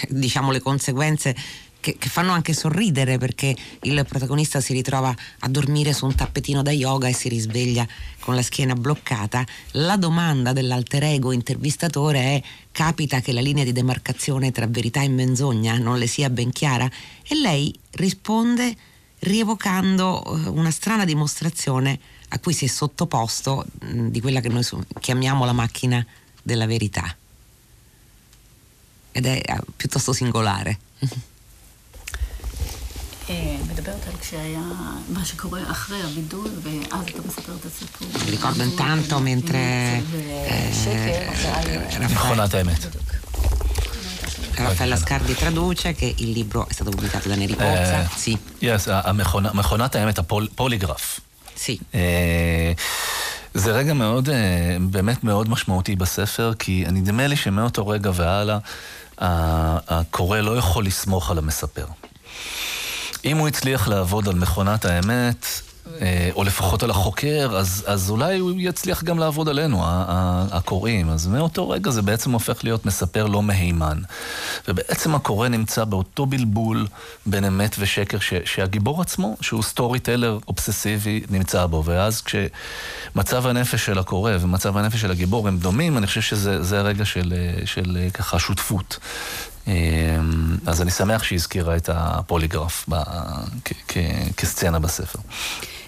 diciamo, 0.10 0.52
le 0.52 0.60
conseguenze 0.62 1.36
che, 1.84 1.98
che, 1.98 2.08
fanno 2.08 2.32
anche 2.32 2.54
sorridere 2.54 3.18
perché 3.18 3.54
il 3.82 4.06
protagonista 4.08 4.62
si 4.62 4.72
ritrova 4.72 5.14
a 5.40 5.50
dormire 5.50 5.92
su 5.92 6.06
un 6.06 6.16
tappetino 6.16 6.62
da 6.62 6.72
yoga 6.72 7.10
e 7.10 7.14
si 7.14 7.28
risveglia 7.28 7.86
con 8.20 8.36
la 8.36 8.42
schiena 8.42 8.74
bloccata. 8.74 9.46
La 9.72 9.98
domanda 9.98 10.54
dell'alter 10.54 11.04
ego 11.04 11.34
intervistatore 11.34 12.20
è 12.20 12.44
capita 12.72 13.20
che 13.20 13.34
la 13.34 13.42
linea 13.42 13.66
di 13.66 13.74
demarcazione 13.74 14.52
tra 14.52 14.66
verità 14.66 15.02
e 15.02 15.10
menzogna 15.10 15.78
non 15.78 15.98
le 15.98 16.08
sia 16.08 16.30
ben 16.30 16.52
chiara? 16.52 16.90
E 17.28 17.36
lei 17.36 17.78
risponde 17.92 18.74
rievocando 19.24 20.24
eh, 20.24 20.50
una 20.50 20.72
strana 20.72 21.06
dimostrazione 21.06 22.00
a 22.30 22.40
cui 22.40 22.54
si 22.54 22.66
è 22.66 22.68
sottoposto 22.68 23.66
mh, 23.82 24.08
di 24.08 24.22
quella 24.22 24.40
che 24.40 24.50
noi 24.50 24.66
chiamiamo 25.00 25.46
la 25.46 25.54
macchina 25.54 26.06
della 26.42 26.66
verità. 26.66 27.16
ed 29.12 29.26
è 29.26 29.42
uh, 29.48 29.64
piuttosto 29.76 30.14
singolare. 30.14 30.80
ricordo 38.26 38.64
intanto 38.64 39.20
mentre 39.20 40.04
eh, 40.12 40.72
Raffaella 41.98 42.48
Scardi 44.98 45.36
traduce 45.36 45.94
che 45.94 46.14
il 46.18 46.32
libro 46.32 46.68
è 46.70 46.74
stato 46.74 46.90
pubblicato 46.90 47.30
da 47.30 47.36
Neri 47.36 47.56
Pozza. 47.56 48.02
Eh, 48.02 48.08
sì. 48.16 48.38
Yes, 48.62 48.90
מכונת 49.54 49.96
האמת, 49.96 50.20
הפוליגרף. 50.20 51.20
סי. 51.58 51.78
זה 53.54 53.72
רגע 53.72 53.94
מאוד, 53.94 54.30
באמת 54.80 55.24
מאוד 55.24 55.50
משמעותי 55.50 55.96
בספר, 55.96 56.54
כי 56.60 56.86
נדמה 56.92 57.28
לי 57.28 57.36
שמאותו 57.36 57.88
רגע 57.88 58.12
והלאה, 58.14 58.58
הקורא 59.18 60.40
לא 60.40 60.58
יכול 60.58 60.86
לסמוך 60.86 61.32
על 61.32 61.38
המספר. 61.38 61.86
אם 63.26 63.38
הוא 63.38 63.48
הצליח 63.48 63.88
לעבוד 63.88 64.28
על 64.28 64.36
מכונת 64.36 64.86
האמת, 64.86 65.46
אה, 65.46 65.73
או 66.36 66.44
לפחות 66.44 66.84
על 66.84 66.90
החוקר, 66.90 67.56
אז, 67.58 67.84
אז 67.88 68.10
אולי 68.10 68.40
הוא 68.40 68.52
יצליח 68.58 69.04
גם 69.04 69.20
לעבוד 69.20 69.50
עלינו, 69.50 69.82
הקוראים. 70.52 71.10
אז 71.10 71.28
מאותו 71.28 71.70
רגע 71.70 71.92
זה 71.92 72.02
בעצם 72.02 72.32
הופך 72.32 72.64
להיות 72.64 72.86
מספר 72.86 73.28
לא 73.28 73.44
מהימן. 73.44 73.98
ובעצם 74.68 75.16
הקורא 75.16 75.48
נמצא 75.48 75.84
באותו 75.84 76.26
בלבול 76.26 76.88
בין 77.26 77.46
אמת 77.46 77.76
ושקר 77.80 78.20
ש, 78.20 78.34
שהגיבור 78.46 79.02
עצמו, 79.02 79.38
שהוא 79.42 79.64
סטורי 79.64 80.00
טלר 80.00 80.40
אובססיבי, 80.48 81.22
נמצא 81.30 81.66
בו. 81.66 81.84
ואז 81.86 82.22
כשמצב 82.22 83.48
הנפש 83.48 83.86
של 83.86 84.00
הקורא 84.00 84.32
ומצב 84.42 84.78
הנפש 84.78 85.02
של 85.02 85.12
הגיבור 85.12 85.48
הם 85.48 85.58
דומים, 85.58 85.98
אני 85.98 86.08
חושב 86.08 86.22
שזה 86.22 86.80
הרגע 86.80 87.06
של, 87.06 87.34
של 87.66 88.08
ככה 88.14 88.40
שותפות. 88.40 89.00
אז 90.66 90.82
אני 90.82 90.92
שמח 90.92 91.24
שהיא 91.24 91.38
הזכירה 91.38 91.76
את 91.76 91.90
הפוליגרף 91.94 92.90
כסצנה 94.38 94.80
בספר. 94.80 95.20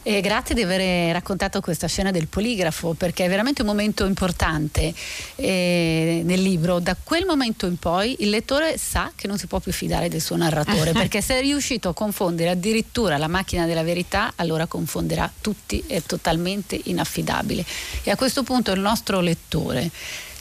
Eh, 0.07 0.21
grazie 0.21 0.53
di 0.53 0.61
aver 0.61 1.13
raccontato 1.13 1.61
questa 1.61 1.87
scena 1.87 2.11
del 2.11 2.27
poligrafo 2.27 2.93
perché 2.93 3.25
è 3.25 3.27
veramente 3.27 3.63
un 3.63 3.67
momento 3.67 4.05
importante 4.05 4.93
eh, 5.35 6.21
nel 6.23 6.43
libro. 6.43 6.77
Da 6.77 6.95
quel 7.03 7.25
momento 7.25 7.65
in 7.65 7.77
poi 7.77 8.17
il 8.19 8.29
lettore 8.29 8.77
sa 8.77 9.11
che 9.15 9.25
non 9.25 9.39
si 9.39 9.47
può 9.47 9.59
più 9.59 9.71
fidare 9.71 10.07
del 10.07 10.21
suo 10.21 10.35
narratore 10.35 10.91
perché 10.93 11.23
se 11.23 11.39
è 11.39 11.41
riuscito 11.41 11.89
a 11.89 11.95
confondere 11.95 12.51
addirittura 12.51 13.17
la 13.17 13.27
macchina 13.27 13.65
della 13.65 13.81
verità 13.81 14.33
allora 14.35 14.67
confonderà 14.67 15.31
tutti, 15.41 15.83
è 15.87 16.03
totalmente 16.03 16.79
inaffidabile. 16.83 17.65
E 18.03 18.11
a 18.11 18.15
questo 18.15 18.43
punto 18.43 18.71
il 18.73 18.81
nostro 18.81 19.21
lettore 19.21 19.89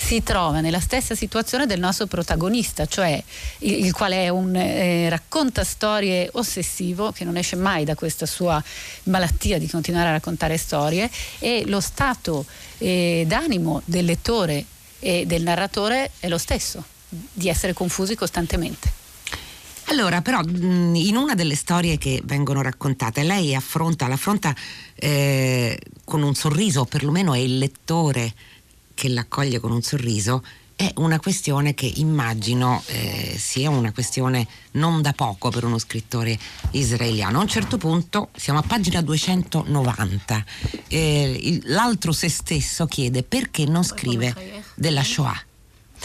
si 0.05 0.23
trova 0.23 0.61
nella 0.61 0.81
stessa 0.81 1.15
situazione 1.15 1.65
del 1.65 1.81
nostro 1.81 2.07
protagonista, 2.07 2.85
cioè 2.85 3.21
il, 3.61 3.87
il 3.87 3.93
quale 3.93 4.29
un 4.29 4.55
eh, 4.55 5.09
racconta 5.09 5.65
storie 5.65 6.29
ossessivo 6.33 7.11
che 7.11 7.25
non 7.25 7.39
esce 7.39 7.57
mai 7.57 7.85
da 7.85 7.95
questa 7.95 8.27
sua 8.27 8.63
malattia 9.05 9.59
di 9.59 9.67
continuare 9.67 10.09
a 10.09 10.13
raccontare 10.13 10.59
storie 10.59 11.11
e 11.39 11.65
lo 11.67 11.81
stato 11.81 12.45
eh, 12.79 13.25
d'animo 13.27 13.81
del 13.87 14.05
lettore 14.05 14.67
e 14.99 15.25
del 15.25 15.43
narratore 15.43 16.11
è 16.21 16.29
lo 16.29 16.39
stesso, 16.39 16.85
di 17.09 17.49
essere 17.49 17.73
confusi 17.73 18.15
costantemente. 18.15 18.93
Allora, 19.87 20.21
però, 20.21 20.41
in 20.43 21.15
una 21.17 21.35
delle 21.35 21.55
storie 21.55 21.97
che 21.97 22.21
vengono 22.25 22.61
raccontate, 22.61 23.23
lei 23.23 23.55
affronta, 23.55 24.07
l'affronta 24.07 24.55
eh, 24.95 25.79
con 26.05 26.23
un 26.23 26.35
sorriso, 26.35 26.85
perlomeno 26.85 27.33
è 27.33 27.39
il 27.39 27.59
lettore 27.59 28.33
che 28.95 29.09
l'accoglie 29.09 29.61
con 29.61 29.73
un 29.73 29.83
sorriso 29.83 30.43
è 30.77 30.93
una 30.97 31.21
questione 31.21 31.75
che 31.75 31.91
immagino 31.97 32.83
eh, 32.87 33.37
sia 33.39 33.71
una 33.71 33.93
questione 33.93 34.47
non 34.73 35.03
da 35.03 35.13
poco 35.13 35.51
per 35.51 35.65
uno 35.65 35.79
scrittore 35.79 36.39
israeliano. 36.73 37.39
A 37.39 37.43
un 37.43 37.49
certo 37.49 37.79
punto 37.79 38.31
siamo 38.35 38.59
a 38.59 38.63
pagina 38.63 39.01
290, 39.01 40.45
eh, 40.89 41.61
l'altro 41.65 42.13
se 42.13 42.29
stesso 42.29 42.87
chiede 42.87 43.23
perché 43.23 43.67
non 43.67 43.85
scrive 43.85 44.63
della 44.75 45.05
Shoah. 45.05 45.45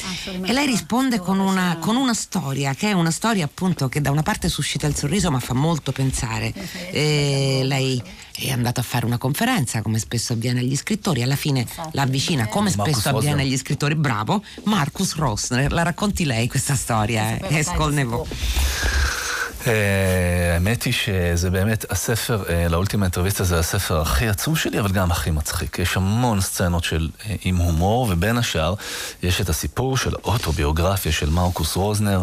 Ah, 0.03 0.47
e 0.47 0.53
lei 0.53 0.65
risponde 0.65 1.19
con 1.19 1.39
una, 1.39 1.77
con 1.79 1.95
una, 1.95 2.13
storia, 2.13 2.73
che 2.73 2.89
è 2.89 2.91
una 2.93 3.11
storia 3.11 3.45
appunto 3.45 3.89
che 3.89 4.01
da 4.01 4.11
una 4.11 4.23
parte 4.23 4.49
suscita 4.49 4.87
il 4.87 4.95
sorriso 4.95 5.31
ma 5.31 5.39
fa 5.39 5.53
molto 5.53 5.91
pensare. 5.91 6.53
E 6.91 7.61
lei 7.63 8.01
è 8.33 8.51
andato 8.51 8.79
a 8.79 8.83
fare 8.83 9.05
una 9.05 9.17
conferenza, 9.17 9.81
come 9.81 9.99
spesso 9.99 10.33
avviene 10.33 10.61
agli 10.61 10.75
scrittori, 10.75 11.21
alla 11.21 11.35
fine 11.35 11.65
la 11.91 12.03
avvicina, 12.03 12.47
come 12.47 12.69
spesso 12.69 13.09
avviene 13.09 13.41
agli 13.41 13.57
scrittori, 13.57 13.95
bravo, 13.95 14.43
Marcus 14.63 15.15
Rosner. 15.15 15.71
La 15.71 15.83
racconti 15.83 16.25
lei 16.25 16.47
questa 16.47 16.75
storia, 16.75 17.37
eh? 17.37 17.57
Escol 17.57 17.93
Nevo. 17.93 18.27
האמת 19.65 20.83
היא 20.83 20.93
שזה 20.93 21.49
באמת 21.49 21.85
הספר, 21.91 22.43
לאולטימטריביסטה 22.69 23.43
זה 23.43 23.59
הספר 23.59 24.01
הכי 24.01 24.27
עצוב 24.27 24.57
שלי, 24.57 24.79
אבל 24.79 24.91
גם 24.91 25.11
הכי 25.11 25.31
מצחיק. 25.31 25.79
יש 25.79 25.97
המון 25.97 26.41
סצנות 26.41 26.83
של, 26.83 27.09
עם 27.43 27.55
הומור, 27.55 28.07
ובין 28.09 28.37
השאר 28.37 28.73
יש 29.23 29.41
את 29.41 29.49
הסיפור 29.49 29.97
של 29.97 30.15
אוטוביוגרפיה 30.23 31.11
של 31.11 31.29
מרקוס 31.29 31.75
רוזנר. 31.75 32.21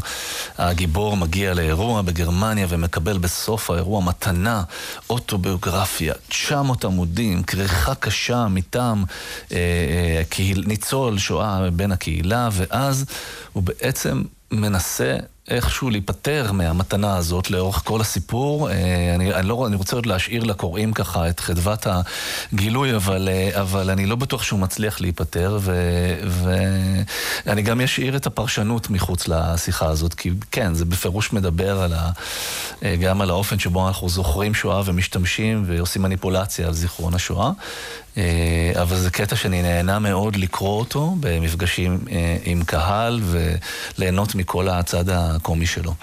הגיבור 0.59 1.17
מגיע 1.17 1.55
לאירוע 1.55 2.03
בגרמניה 2.03 2.67
ומקבל 2.69 3.19
בסוף 3.19 3.71
האירוע 3.71 4.01
מתנה, 4.01 4.63
אוטוביוגרפיה, 5.11 6.15
900 6.29 6.85
עמודים, 6.85 7.43
כריכה 7.43 7.95
קשה 7.95 8.47
מטעם 8.49 9.05
אה, 9.53 9.57
אה, 10.39 10.53
ניצול 10.67 11.19
שואה 11.19 11.71
בין 11.71 11.93
הקהילה, 11.93 12.49
ואז 12.53 13.05
הוא 13.53 13.63
בעצם 13.63 14.23
מנסה 14.51 15.17
איכשהו 15.49 15.91
להיפטר 15.91 16.53
מהמתנה 16.53 17.17
הזאת 17.17 17.51
לאורך 17.51 17.83
כל 17.85 18.01
הסיפור. 18.01 18.71
אני, 19.15 19.35
אני, 19.35 19.49
לא, 19.49 19.67
אני 19.67 19.77
רוצה 19.77 19.97
עוד 19.97 20.07
להשאיר 20.07 20.45
לקוראים 20.45 20.93
ככה 20.93 21.29
את 21.29 21.41
חדוות 21.41 21.87
הגילוי, 22.53 22.97
אבל, 22.97 23.29
אבל 23.53 23.91
אני 23.91 24.07
לא 24.07 24.17
בטוח 24.17 24.43
שהוא 24.43 24.61
מצליח 24.61 25.01
להיפטר, 25.01 25.59
ואני 26.25 27.63
גם 27.63 27.81
אשאיר 27.81 28.17
את 28.17 28.27
הפרשנות 28.27 28.91
מחוץ 28.91 29.29
לשיחה 29.29 29.87
הזאת, 29.87 30.15
כי 30.15 30.31
כן, 30.51 30.75
זה 30.75 30.85
בפירוש 30.85 31.33
מדבר 31.33 31.83
על 31.83 31.93
ה, 31.93 32.11
גם 33.01 33.21
על 33.21 33.31
האופן 33.31 33.59
שבו 33.59 33.89
אנחנו 33.89 34.09
זוכרים 34.09 34.55
שואה 34.55 34.83
ומשתמשים 34.85 35.65
ועושים 35.67 36.03
מניפולציה 36.03 36.67
על 36.67 36.73
זיכרון 36.73 37.15
השואה. 37.15 37.51
אבל 38.82 38.98
זה 38.98 39.10
קטע 39.10 39.36
שאני 39.36 39.62
נהנה 39.62 40.00
מאוד 40.00 40.36
לקרוא 40.36 40.80
אותו 40.80 41.16
במפגשים 41.20 42.06
עם 42.44 42.64
קהל 42.64 43.22
וליהנות 43.98 44.36
מכל 44.36 44.70
הצד 44.70 45.10
הקומי 45.10 45.66
שלו. 45.66 45.94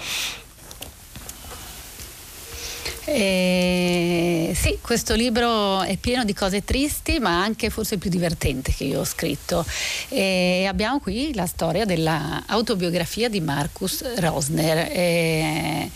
Eh, 3.11 4.51
sì, 4.53 4.77
questo 4.81 5.15
libro 5.15 5.81
è 5.81 5.97
pieno 5.97 6.23
di 6.23 6.33
cose 6.33 6.63
tristi, 6.63 7.19
ma 7.19 7.41
anche 7.41 7.71
forse 7.71 7.97
più 7.97 8.09
divertente 8.09 8.71
che 8.71 8.83
io 8.83 8.99
ho 8.99 9.03
scritto. 9.03 9.65
Eh, 10.09 10.65
abbiamo 10.67 10.99
qui 10.99 11.33
la 11.33 11.47
storia 11.47 11.85
dell'autobiografia 11.85 13.27
di 13.27 13.41
Marcus 13.41 14.03
Rosner. 14.17 14.77
Eh, 14.91 15.89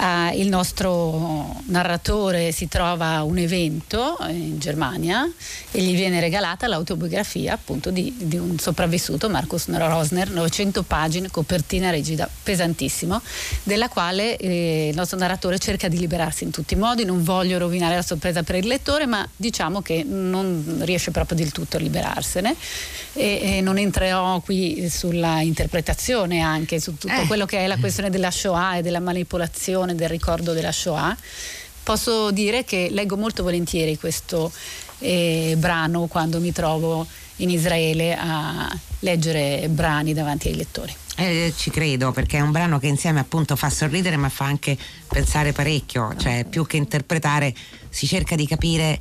Uh, 0.00 0.34
il 0.34 0.48
nostro 0.48 1.60
narratore 1.66 2.52
si 2.52 2.68
trova 2.68 3.16
a 3.16 3.22
un 3.22 3.36
evento 3.36 4.16
in 4.30 4.58
Germania 4.58 5.30
e 5.70 5.82
gli 5.82 5.94
viene 5.94 6.20
regalata 6.20 6.66
l'autobiografia 6.66 7.52
appunto 7.52 7.90
di, 7.90 8.14
di 8.16 8.38
un 8.38 8.58
sopravvissuto, 8.58 9.28
Marcus 9.28 9.68
Rosner, 9.68 10.30
900 10.30 10.84
pagine, 10.84 11.28
copertina 11.30 11.90
rigida, 11.90 12.26
pesantissimo, 12.42 13.20
della 13.62 13.90
quale 13.90 14.38
eh, 14.38 14.88
il 14.88 14.96
nostro 14.96 15.18
narratore 15.18 15.58
cerca 15.58 15.88
di 15.88 15.98
liberarsi 15.98 16.44
in 16.44 16.50
tutti 16.50 16.72
i 16.72 16.76
modi. 16.78 17.04
Non 17.04 17.22
voglio 17.22 17.58
rovinare 17.58 17.94
la 17.94 18.02
sorpresa 18.02 18.42
per 18.42 18.54
il 18.54 18.66
lettore, 18.66 19.04
ma 19.04 19.28
diciamo 19.36 19.82
che 19.82 20.02
non 20.02 20.78
riesce 20.80 21.10
proprio 21.10 21.36
del 21.36 21.52
tutto 21.52 21.76
a 21.76 21.80
liberarsene. 21.80 22.56
E, 23.12 23.40
e 23.42 23.60
non 23.60 23.76
entrerò 23.76 24.40
qui 24.40 24.88
sulla 24.88 25.40
interpretazione 25.40 26.40
anche, 26.40 26.80
su 26.80 26.96
tutto 26.96 27.20
eh. 27.20 27.26
quello 27.26 27.44
che 27.44 27.58
è 27.58 27.66
la 27.66 27.76
questione 27.76 28.08
della 28.08 28.30
Shoah 28.30 28.78
e 28.78 28.82
della 28.82 29.00
manipolazione 29.00 29.89
promozione 29.90 29.94
del 29.94 30.08
ricordo 30.08 30.52
della 30.52 30.72
Shoah. 30.72 31.16
Posso 31.82 32.30
dire 32.30 32.64
che 32.64 32.88
leggo 32.90 33.16
molto 33.16 33.42
volentieri 33.42 33.98
questo 33.98 34.52
eh, 34.98 35.54
brano 35.58 36.06
quando 36.06 36.40
mi 36.40 36.52
trovo 36.52 37.06
in 37.36 37.50
Israele 37.50 38.16
a 38.16 38.78
leggere 39.00 39.66
brani 39.68 40.12
davanti 40.12 40.48
ai 40.48 40.56
lettori. 40.56 40.94
Eh, 41.16 41.52
ci 41.56 41.70
credo 41.70 42.12
perché 42.12 42.38
è 42.38 42.40
un 42.40 42.50
brano 42.50 42.78
che 42.78 42.86
insieme 42.86 43.20
appunto 43.20 43.56
fa 43.56 43.70
sorridere 43.70 44.16
ma 44.16 44.28
fa 44.28 44.44
anche 44.44 44.76
pensare 45.08 45.52
parecchio, 45.52 46.14
cioè 46.16 46.44
più 46.48 46.66
che 46.66 46.76
interpretare 46.76 47.54
si 47.88 48.06
cerca 48.06 48.36
di 48.36 48.46
capire 48.46 49.00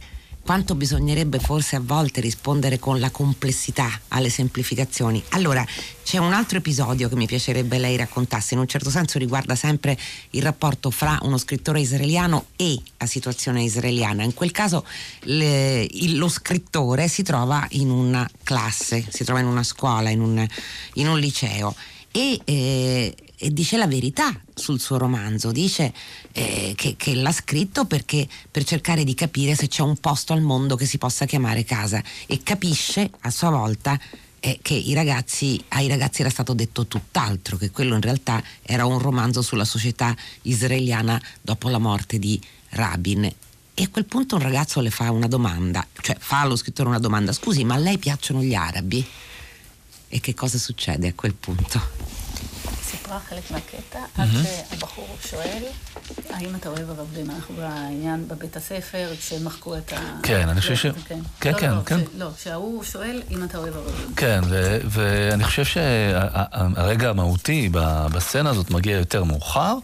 quanto 0.50 0.74
bisognerebbe 0.74 1.38
forse 1.38 1.76
a 1.76 1.80
volte 1.80 2.22
rispondere 2.22 2.80
con 2.80 3.00
la 3.00 3.12
complessità 3.12 3.88
alle 4.08 4.32
semplificazioni. 4.32 5.24
Allora, 5.30 5.64
c'è 6.04 6.18
un 6.18 6.34
altro 6.34 6.58
episodio 6.58 7.08
che 7.08 7.16
mi 7.16 7.28
piacerebbe 7.28 7.78
lei 7.78 7.96
raccontasse, 7.96 8.56
in 8.56 8.60
un 8.60 8.68
certo 8.68 8.90
senso 8.90 9.20
riguarda 9.20 9.54
sempre 9.54 9.96
il 10.32 10.42
rapporto 10.42 10.90
fra 10.90 11.20
uno 11.22 11.38
scrittore 11.38 11.82
israeliano 11.82 12.48
e 12.56 12.82
la 12.98 13.06
situazione 13.06 13.62
israeliana. 13.62 14.24
In 14.24 14.34
quel 14.34 14.50
caso 14.50 14.84
le, 15.26 15.88
il, 15.88 16.18
lo 16.18 16.28
scrittore 16.28 17.08
si 17.10 17.22
trova 17.22 17.68
in 17.74 17.92
una 17.92 18.28
classe, 18.42 19.06
si 19.08 19.24
trova 19.24 19.42
in 19.42 19.46
una 19.46 19.62
scuola, 19.62 20.10
in 20.10 20.20
un, 20.20 20.48
in 20.94 21.08
un 21.08 21.20
liceo 21.20 21.76
e 22.12 22.40
eh, 22.44 23.16
e 23.42 23.54
dice 23.54 23.78
la 23.78 23.88
verità 23.88 24.38
sul 24.54 24.82
suo 24.82 24.98
romanzo, 24.98 25.54
dice 25.54 25.94
eh, 26.34 26.74
che, 26.76 26.96
che, 26.98 27.16
l'ha 27.16 27.32
scritto 27.32 27.86
perché, 27.86 28.28
per 28.52 28.66
cercare 28.66 29.06
di 29.06 29.14
capire 29.14 29.56
se 29.56 29.70
c'è 29.70 29.82
un 29.82 29.96
posto 29.96 30.34
al 30.34 30.42
mondo 30.42 30.76
che 30.76 30.86
si 30.86 30.98
possa 30.98 31.26
chiamare 31.26 31.64
casa 31.64 32.04
e 32.28 32.44
capisce 32.44 33.10
a 33.22 33.30
sua 33.30 33.50
volta 33.50 33.98
eh, 34.42 34.60
che 34.62 34.84
ragazzi, 34.94 35.62
ai 35.70 35.88
ragazzi 35.88 36.20
era 36.20 36.30
stato 36.30 36.54
detto 36.54 36.86
tutt'altro, 36.86 37.56
che 37.56 37.72
quello 37.72 37.96
in 37.96 38.02
realtà 38.02 38.44
era 38.62 38.86
un 38.86 39.00
romanzo 39.00 39.42
sulla 39.42 39.66
società 39.66 40.14
israeliana 40.42 41.22
dopo 41.42 41.70
la 41.70 41.80
morte 41.80 42.20
di 42.20 42.40
Rabin. 42.72 43.24
E 43.74 43.84
a 43.84 43.88
quel 43.88 44.04
punto 44.04 44.36
un 44.36 44.42
ragazzo 44.42 44.82
le 44.82 44.90
fa 44.90 45.10
una 45.12 45.28
domanda, 45.28 45.88
cioè 46.02 46.18
fa 46.20 46.42
allo 46.42 46.58
scrittore 46.58 46.90
una 46.90 47.00
domanda, 47.00 47.32
scusi 47.32 47.64
ma 47.64 47.76
a 47.76 47.78
lei 47.78 47.98
piacciono 47.98 48.42
gli 48.42 48.54
arabi? 48.54 49.06
E 50.12 50.20
che 50.22 50.34
cosa 50.34 50.58
succede 50.58 51.08
a 51.08 51.14
quel 51.14 51.36
punto? 51.46 51.80
סיפרה 52.92 53.20
חלק 53.30 53.52
מהקטע, 53.52 54.00
עד 54.18 54.30
שהבחור 54.44 55.18
שואל, 55.30 55.64
האם 56.30 56.56
אתה 56.56 56.70
אוהב 56.70 56.90
ערבים? 56.90 57.32
אנחנו 57.32 57.56
בעניין 57.56 58.28
בבית 58.28 58.58
הספר, 58.58 59.12
כשמחקו 59.20 59.78
את 59.78 59.94
ה... 59.94 60.20
כן, 60.24 60.50
אני 60.50 60.62
חושב 60.62 60.76
ש... 60.76 60.86
כן, 61.40 61.52
כן, 61.60 61.72
כן. 61.86 62.00
לא, 62.18 62.30
שההוא 62.44 62.84
שואל 62.84 63.22
אם 63.32 63.44
אתה 63.44 63.58
אוהב 63.58 63.76
ערבים. 63.76 64.14
כן, 64.16 64.42
ואני 64.90 65.44
חושב 65.44 65.66
שהרגע 65.66 67.10
המהותי 67.10 67.70
בסצנה 68.14 68.50
הזאת 68.50 68.72
מגיע 68.72 68.98
יותר 68.98 69.24
מאוחר. 69.24 69.76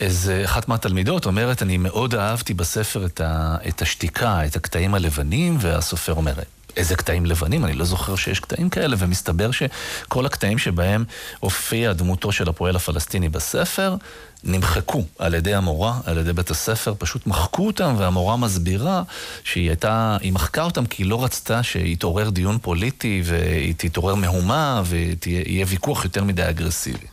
איזה 0.00 0.42
אחת 0.44 0.68
מהתלמידות 0.68 1.26
אומרת, 1.26 1.62
אני 1.62 1.76
מאוד 1.76 2.14
אהבתי 2.14 2.54
בספר 2.54 3.06
את, 3.06 3.20
ה, 3.20 3.56
את 3.68 3.82
השתיקה, 3.82 4.46
את 4.46 4.56
הקטעים 4.56 4.94
הלבנים, 4.94 5.56
והסופר 5.60 6.12
אומר, 6.12 6.34
איזה 6.76 6.96
קטעים 6.96 7.26
לבנים, 7.26 7.64
אני 7.64 7.72
לא 7.72 7.84
זוכר 7.84 8.16
שיש 8.16 8.40
קטעים 8.40 8.68
כאלה, 8.68 8.96
ומסתבר 8.98 9.50
שכל 9.50 10.26
הקטעים 10.26 10.58
שבהם 10.58 11.04
הופיע 11.40 11.92
דמותו 11.92 12.32
של 12.32 12.48
הפועל 12.48 12.76
הפלסטיני 12.76 13.28
בספר, 13.28 13.96
נמחקו 14.44 15.04
על 15.18 15.34
ידי 15.34 15.54
המורה, 15.54 16.00
על 16.04 16.18
ידי 16.18 16.32
בית 16.32 16.50
הספר, 16.50 16.94
פשוט 16.98 17.26
מחקו 17.26 17.66
אותם, 17.66 17.94
והמורה 17.98 18.36
מסבירה 18.36 19.02
שהיא 19.44 19.68
הייתה, 19.68 20.16
היא 20.20 20.32
מחקה 20.32 20.62
אותם 20.62 20.86
כי 20.86 21.02
היא 21.02 21.10
לא 21.10 21.24
רצתה 21.24 21.62
שיתעורר 21.62 22.30
דיון 22.30 22.58
פוליטי 22.62 23.22
ותתעורר 23.24 24.14
מהומה 24.14 24.82
ויהיה 24.84 25.64
ויכוח 25.68 26.04
יותר 26.04 26.24
מדי 26.24 26.48
אגרסיבי. 26.48 27.06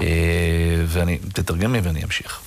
אה, 0.00 0.06
ואני, 0.86 1.18
תתרגמי 1.32 1.80
ואני 1.80 2.04
אמשיך. 2.04 2.40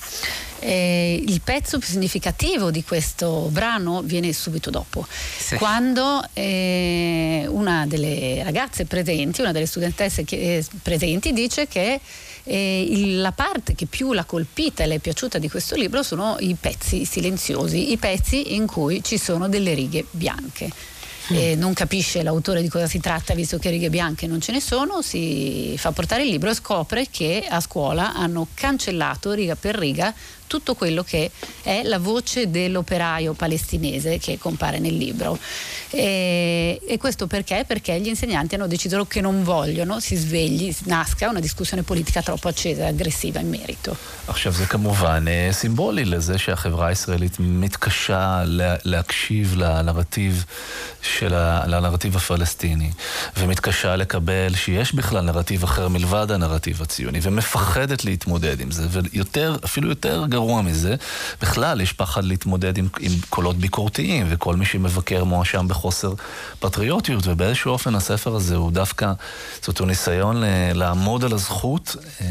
Eh, 0.64 1.24
il 1.28 1.42
pezzo 1.42 1.80
più 1.80 1.88
significativo 1.88 2.70
di 2.70 2.84
questo 2.84 3.50
brano 3.52 4.04
viene 4.04 4.32
subito 4.32 4.70
dopo, 4.70 5.06
sì. 5.10 5.56
quando 5.56 6.24
eh, 6.34 7.46
una 7.50 7.88
delle 7.88 8.44
ragazze 8.44 8.86
presenti, 8.86 9.42
una 9.42 9.52
delle 9.52 9.66
studentesse 9.66 10.24
che, 10.24 10.58
eh, 10.58 10.66
presenti, 10.84 11.34
dice 11.34 11.68
che 11.68 12.00
eh, 12.44 12.82
il, 12.88 13.22
la 13.22 13.32
parte 13.32 13.74
che 13.74 13.88
più 13.88 14.14
l'ha 14.14 14.24
colpita 14.26 14.84
e 14.84 14.88
le 14.88 14.96
è 14.96 15.00
piaciuta 15.00 15.40
di 15.40 15.50
questo 15.50 15.76
libro 15.76 16.04
sono 16.04 16.38
i 16.40 16.56
pezzi 16.60 17.06
silenziosi, 17.06 17.92
i 17.92 17.98
pezzi 17.98 18.54
in 18.54 18.68
cui 18.68 19.04
ci 19.04 19.18
sono 19.18 19.50
delle 19.50 19.74
righe 19.74 20.06
bianche 20.12 20.70
eh, 21.30 21.56
non 21.56 21.74
capisce 21.74 22.24
l'autore 22.24 22.62
di 22.62 22.70
cosa 22.70 22.88
si 22.88 23.00
tratta, 23.00 23.34
visto 23.34 23.58
che 23.58 23.70
righe 23.70 23.90
bianche 23.90 24.28
non 24.28 24.42
ce 24.42 24.52
ne 24.52 24.60
sono, 24.60 25.02
si 25.02 25.76
fa 25.78 25.92
portare 25.92 26.24
il 26.24 26.30
libro 26.30 26.50
e 26.50 26.54
scopre 26.54 27.08
che 27.10 27.46
a 27.48 27.60
scuola 27.60 28.14
hanno 28.14 28.48
cancellato 28.54 29.32
riga 29.32 29.56
per 29.56 29.76
riga 29.76 30.14
tutto 30.51 30.75
quello 30.75 31.03
che 31.03 31.31
è 31.63 31.83
la 31.85 31.99
voce 31.99 32.51
dell'operaio 32.51 33.33
palestinese 33.33 34.19
che 34.19 34.39
compare 34.39 34.79
nel 34.79 34.97
libro. 34.97 35.39
E, 35.91 36.81
e, 36.87 36.99
questo 36.99 37.27
perché? 37.27 37.65
Perché 37.67 38.01
gli 38.01 38.07
insegnanti 38.09 38.55
hanno 38.55 38.67
deciso 38.67 39.05
che 39.07 39.21
non 39.21 39.43
vogliono 39.43 40.01
si 40.01 40.17
svegli, 40.17 40.75
nasca 40.85 41.29
una 41.29 41.41
discussione 41.41 41.83
politica 41.83 42.23
troppo 42.23 42.49
accesa 42.49 42.83
e 42.83 42.89
aggressiva 42.89 43.41
in 43.41 43.49
merito. 43.49 43.97
עכשיו 44.27 44.53
זה 44.53 44.67
כמובן 44.67 45.25
סימבולי 45.51 46.05
לזה 46.05 46.39
שהחברה 46.39 46.87
הישראלית 46.87 47.37
מתקשה 47.41 48.43
להקשיב 48.85 49.55
לנרטיב, 49.57 50.45
של 51.03 51.35
ה, 51.35 51.67
לנרטיב 51.67 52.17
הפלסטיני 52.17 52.91
ומתקשה 53.37 53.97
לקבל 53.97 54.55
שיש 54.55 54.95
בכלל 54.95 55.25
נרטיב 55.25 55.65
אחר 55.65 55.89
מלבד 55.89 56.31
הנרטיב 56.31 56.83
הציוני 56.83 57.19
ומפחדת 57.23 58.05
להתמודד 58.05 58.61
עם 58.61 58.71
זה 58.71 58.87
ויותר, 58.91 59.57
אפילו 59.65 59.89
יותר 59.89 60.25
גרוע 60.29 60.40
גרוע 60.42 60.62
מזה, 60.62 60.96
בכלל 61.42 61.82
יש 61.82 61.94
פחד 61.94 62.24
להתמודד 62.24 62.78
עם, 62.78 62.88
עם 63.00 63.12
קולות 63.30 63.56
ביקורתיים, 63.56 64.28
וכל 64.30 64.56
מי 64.56 64.66
שמבקר 64.66 65.24
מואשם 65.24 65.68
בחוסר 65.68 66.14
פטריוטיות, 66.60 67.24
ובאיזשהו 67.28 67.72
אופן 67.72 67.96
הספר 67.96 68.36
הזה 68.36 68.56
הוא 68.56 68.72
דווקא, 68.72 69.12
זאת 69.62 69.80
הוא 69.80 69.88
ניסיון 69.88 70.44
לעמוד 70.74 71.24
על 71.24 71.34
הזכות, 71.34 71.96
אה, 72.22 72.26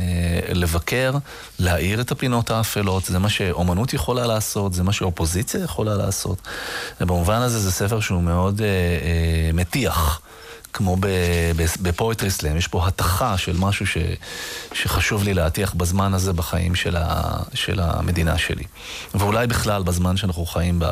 לבקר, 0.55 1.13
להאיר 1.59 2.01
את 2.01 2.13
הפינות 2.13 2.51
האפלות, 2.51 3.05
זה 3.05 3.19
מה 3.19 3.29
שאומנות 3.29 3.95
יכולה 3.95 4.27
לעשות, 4.27 4.75
זה 4.75 4.83
מה 4.83 4.93
שאופוזיציה 4.93 5.65
יכולה 5.65 5.95
לעשות. 5.95 6.39
ובמובן 7.01 7.43
הזה 7.43 7.59
זה 7.59 7.73
ספר 7.73 8.01
שהוא 8.01 8.23
מאוד 8.23 8.61
אה, 8.61 8.67
אה, 8.67 9.53
מטיח. 9.53 10.21
כמו 10.73 10.97
בפואטרי 11.83 12.31
סלאם, 12.31 12.57
יש 12.57 12.69
פה 12.69 12.87
התכה 12.87 13.39
של 13.39 13.57
משהו 13.59 13.87
ש, 13.87 13.97
שחשוב 14.73 15.25
לי 15.25 15.35
להטיח 15.35 15.75
בזמן 15.75 16.15
הזה 16.15 16.33
בחיים 16.33 16.75
של, 16.75 16.97
ה, 16.97 17.39
של 17.55 17.81
המדינה 17.81 18.39
שלי. 18.39 18.65
ואולי 19.15 19.47
בכלל 19.47 19.83
בזמן 19.83 20.17
שאנחנו 20.17 20.47
חיים 20.47 20.79
ב, 20.79 20.85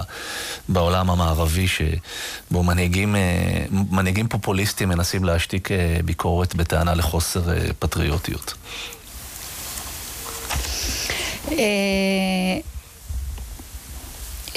בעולם 0.69 1.11
המערבי, 1.11 1.69
שבו 1.69 2.63
מנהיגים, 2.63 3.17
אה, 3.17 3.65
מנהיגים 3.71 4.29
פופוליסטים 4.29 4.89
מנסים 4.89 5.25
להשתיק 5.25 5.73
אה, 5.73 5.99
ביקורת 6.05 6.55
בטענה 6.55 6.95
לחוסר 6.95 7.51
אה, 7.51 7.67
פטריוטיות. 7.79 8.55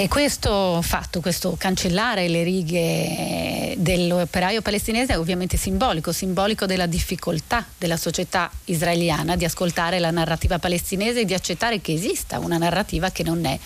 E 0.02 0.08
questo 0.08 0.82
fatto, 0.82 1.20
questo 1.20 1.54
cancellare 1.56 2.26
le 2.26 2.42
righe 2.42 3.76
dell'operaio 3.78 4.60
palestinese 4.60 5.12
è 5.12 5.16
ovviamente 5.16 5.56
simbolico, 5.56 6.10
simbolico 6.10 6.66
della 6.66 6.86
difficoltà 6.86 7.64
della 7.78 7.96
società 7.96 8.50
israeliana 8.64 9.36
di 9.36 9.44
ascoltare 9.44 10.00
la 10.00 10.10
narrativa 10.10 10.58
palestinese 10.58 11.20
e 11.20 11.24
di 11.24 11.34
accettare 11.34 11.80
che 11.80 11.92
esista 11.92 12.40
una 12.40 12.58
narrativa 12.58 13.10
che 13.10 13.22
non 13.22 13.44
è 13.44 13.56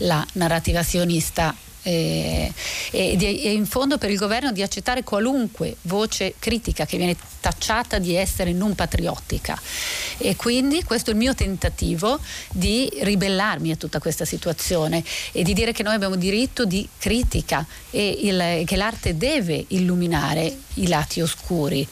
la 0.00 0.22
narrativa 0.32 0.82
sionista 0.82 1.54
e, 1.86 2.52
e, 2.90 3.16
e, 3.20 3.52
in 3.52 3.64
fondo 3.64 3.96
per 3.96 4.10
il 4.10 4.18
governo 4.18 4.50
di 4.50 4.60
accettare 4.60 5.04
qualunque 5.04 5.76
voce 5.82 6.34
critica 6.40 6.84
che 6.84 6.96
viene 6.96 7.16
tacciata 7.38 7.98
di 7.98 8.16
essere 8.16 8.52
non 8.52 8.74
patriottica. 8.74 9.60
E 10.18 10.34
quindi 10.34 10.82
questo 10.82 11.10
è 11.10 11.12
il 11.12 11.18
mio 11.18 11.34
tentativo 11.34 12.18
di 12.50 12.90
ribellarmi 13.02 13.70
a 13.70 13.76
tutta 13.76 14.00
questa 14.00 14.24
situazione 14.24 15.04
e 15.30 15.44
di 15.44 15.52
dire 15.52 15.70
che 15.70 15.84
noi 15.84 15.94
abbiamo 15.94 16.16
diritto 16.16 16.64
di 16.64 16.88
critica 16.98 17.64
e 17.90 18.18
il, 18.22 18.64
che 18.64 18.76
l'arte 18.76 19.16
deve 19.16 19.64
illuminare 19.68 20.56
i 20.74 20.88
lati 20.88 21.20
oscuri. 21.20 21.86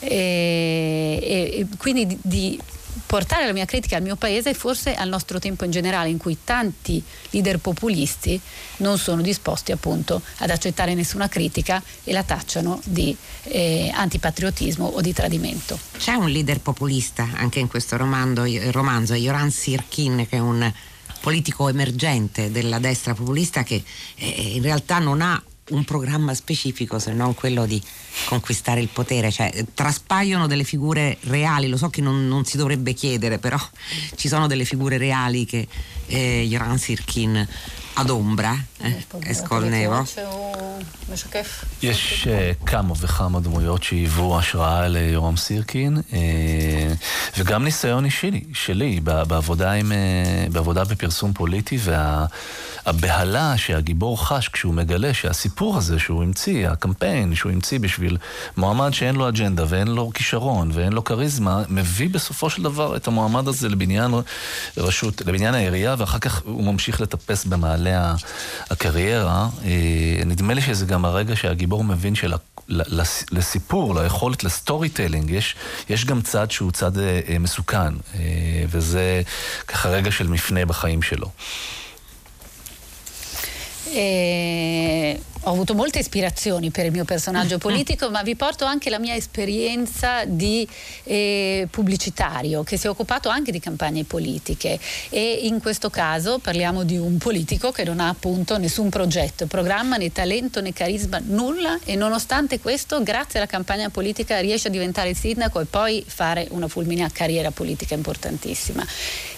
E, 0.00 1.18
e, 1.22 1.66
quindi 1.78 2.06
di, 2.06 2.18
di 2.20 2.60
portare 3.06 3.46
la 3.46 3.52
mia 3.52 3.64
critica 3.64 3.96
al 3.96 4.02
mio 4.02 4.16
paese 4.16 4.50
e 4.50 4.54
forse 4.54 4.94
al 4.94 5.08
nostro 5.08 5.38
tempo 5.38 5.64
in 5.64 5.70
generale, 5.70 6.08
in 6.08 6.18
cui 6.18 6.38
tanti 6.44 7.02
leader 7.30 7.58
populisti 7.58 8.40
non 8.78 8.98
sono 8.98 9.22
disposti 9.22 9.72
appunto 9.72 10.22
ad 10.38 10.50
accettare 10.50 10.94
nessuna 10.94 11.28
critica 11.28 11.82
e 12.04 12.12
la 12.12 12.22
tacciano 12.22 12.80
di 12.84 13.16
eh, 13.44 13.90
antipatriottismo 13.94 14.86
o 14.86 15.00
di 15.00 15.12
tradimento. 15.12 15.78
C'è 15.96 16.14
un 16.14 16.28
leader 16.28 16.60
populista 16.60 17.28
anche 17.34 17.58
in 17.58 17.68
questo 17.68 17.96
romanzo, 17.96 18.44
romanzo 18.70 19.14
Joran 19.14 19.50
Sirkin, 19.50 20.26
che 20.28 20.36
è 20.36 20.40
un 20.40 20.72
politico 21.20 21.68
emergente 21.68 22.50
della 22.50 22.78
destra 22.78 23.14
populista 23.14 23.62
che 23.62 23.82
eh, 24.16 24.26
in 24.54 24.62
realtà 24.62 24.98
non 24.98 25.20
ha 25.20 25.42
un 25.70 25.84
programma 25.84 26.34
specifico 26.34 26.98
se 26.98 27.12
non 27.12 27.34
quello 27.34 27.66
di 27.66 27.80
conquistare 28.26 28.80
il 28.80 28.88
potere, 28.88 29.30
cioè 29.30 29.64
traspaiono 29.74 30.46
delle 30.46 30.64
figure 30.64 31.16
reali, 31.22 31.68
lo 31.68 31.76
so 31.76 31.88
che 31.88 32.00
non, 32.00 32.26
non 32.26 32.44
si 32.44 32.56
dovrebbe 32.56 32.92
chiedere, 32.92 33.38
però 33.38 33.58
ci 34.16 34.28
sono 34.28 34.46
delle 34.46 34.64
figure 34.64 34.98
reali 34.98 35.44
che 35.44 35.66
eh, 36.06 36.46
Joran 36.48 36.78
Sirkin 36.78 37.46
adombra, 37.96 38.54
אסכול 39.30 39.64
נרו. 39.64 39.94
יש 41.82 42.28
כמה 42.66 42.94
וכמה 43.00 43.40
דמויות 43.40 43.82
שהיוו 43.82 44.38
השראה 44.38 44.88
ליורם 44.88 45.36
סירקין, 45.36 45.96
וגם 47.38 47.64
ניסיון 47.64 48.04
אישי 48.04 48.44
שלי 48.52 49.00
בעבודה, 49.00 49.72
עם, 49.72 49.92
בעבודה 50.52 50.84
בפרסום 50.84 51.32
פוליטי, 51.32 51.78
והבהלה 52.86 53.56
שהגיבור 53.56 54.26
חש 54.26 54.48
כשהוא 54.48 54.74
מגלה 54.74 55.14
שהסיפור 55.14 55.76
הזה 55.76 55.98
שהוא 55.98 56.22
המציא, 56.22 56.68
הקמפיין 56.68 57.34
שהוא 57.34 57.52
המציא 57.52 57.78
בשביל 57.78 58.16
מועמד 58.56 58.94
שאין 58.94 59.14
לו 59.14 59.28
אג'נדה 59.28 59.64
ואין 59.68 59.88
לו 59.88 60.10
כישרון 60.14 60.70
ואין 60.74 60.92
לו 60.92 61.04
כריזמה, 61.04 61.62
מביא 61.68 62.08
בסופו 62.10 62.50
של 62.50 62.62
דבר 62.62 62.96
את 62.96 63.06
המועמד 63.06 63.48
הזה 63.48 63.68
לבניין 63.68 64.14
רשות, 64.76 65.20
לבניין 65.26 65.54
העירייה, 65.54 65.94
ואחר 65.98 66.18
כך 66.18 66.42
הוא 66.44 66.64
ממשיך 66.64 67.00
לטפס 67.00 67.44
במעלה 67.44 67.79
הקריירה, 68.70 69.48
אה, 69.64 70.24
נדמה 70.26 70.54
לי 70.54 70.62
שזה 70.62 70.86
גם 70.86 71.04
הרגע 71.04 71.36
שהגיבור 71.36 71.84
מבין 71.84 72.14
שלסיפור, 72.14 73.94
ליכולת 73.94 74.44
לסטורי 74.44 74.88
טלינג, 74.88 75.30
יש, 75.30 75.54
יש 75.88 76.04
גם 76.04 76.22
צד 76.22 76.50
שהוא 76.50 76.72
צד 76.72 76.98
אה, 76.98 77.20
אה, 77.28 77.38
מסוכן, 77.38 77.94
וזה 78.68 79.22
ככה 79.68 79.88
רגע 79.88 80.10
של 80.10 80.28
מפנה 80.28 80.66
בחיים 80.66 81.02
שלו. 81.02 81.30
Ho 85.44 85.52
avuto 85.52 85.74
molte 85.74 86.00
ispirazioni 86.00 86.70
per 86.70 86.84
il 86.84 86.92
mio 86.92 87.06
personaggio 87.06 87.56
politico, 87.56 88.10
ma 88.10 88.22
vi 88.22 88.36
porto 88.36 88.66
anche 88.66 88.90
la 88.90 88.98
mia 88.98 89.14
esperienza 89.14 90.26
di 90.26 90.68
eh, 91.04 91.66
pubblicitario 91.70 92.62
che 92.62 92.76
si 92.76 92.86
è 92.86 92.90
occupato 92.90 93.30
anche 93.30 93.50
di 93.50 93.58
campagne 93.58 94.04
politiche. 94.04 94.78
E 95.08 95.40
in 95.44 95.58
questo 95.60 95.88
caso 95.88 96.40
parliamo 96.40 96.82
di 96.82 96.98
un 96.98 97.16
politico 97.16 97.72
che 97.72 97.84
non 97.84 98.00
ha 98.00 98.08
appunto 98.08 98.58
nessun 98.58 98.90
progetto, 98.90 99.46
programma, 99.46 99.96
né 99.96 100.12
talento 100.12 100.60
né 100.60 100.74
carisma, 100.74 101.18
nulla. 101.24 101.78
E 101.86 101.96
nonostante 101.96 102.60
questo 102.60 103.02
grazie 103.02 103.38
alla 103.38 103.48
campagna 103.48 103.88
politica 103.88 104.40
riesce 104.40 104.68
a 104.68 104.70
diventare 104.70 105.14
sindaco 105.14 105.60
e 105.60 105.64
poi 105.64 106.04
fare 106.06 106.48
una 106.50 106.68
fulminea 106.68 107.08
carriera 107.10 107.50
politica 107.50 107.94
importantissima. 107.94 108.86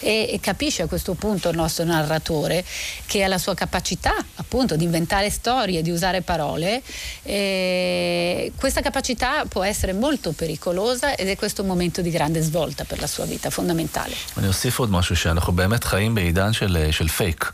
E, 0.00 0.30
e 0.32 0.40
capisce 0.40 0.82
a 0.82 0.88
questo 0.88 1.14
punto 1.14 1.48
il 1.48 1.56
nostro 1.56 1.84
narratore 1.84 2.64
che 3.06 3.22
ha 3.22 3.28
la 3.28 3.38
sua 3.38 3.54
capacità 3.54 4.12
appunto 4.34 4.74
di 4.74 4.82
inventare 4.82 5.30
storie, 5.30 5.80
di 5.80 5.90
usare 5.91 6.21
parole, 6.21 6.81
eh, 7.23 8.51
questa 8.55 8.81
capacità 8.81 9.45
può 9.49 9.63
essere 9.63 9.93
molto 9.93 10.31
pericolosa 10.31 11.15
ed 11.15 11.27
è 11.27 11.35
questo 11.35 11.61
un 11.61 11.67
momento 11.67 12.01
di 12.01 12.09
grande 12.09 12.41
svolta 12.41 12.83
per 12.83 12.99
la 12.99 13.07
sua 13.07 13.25
vita, 13.25 13.49
fondamentale. 13.49 14.13
אני 14.37 14.47
אוסיף 14.47 14.79
עוד 14.79 14.91
משהו, 14.91 15.15
שאנחנו 15.15 15.53
באמת 15.53 15.83
חיים 15.83 16.15
בעידן 16.15 16.53
של, 16.53 16.91
של 16.91 17.07
פייק, 17.07 17.51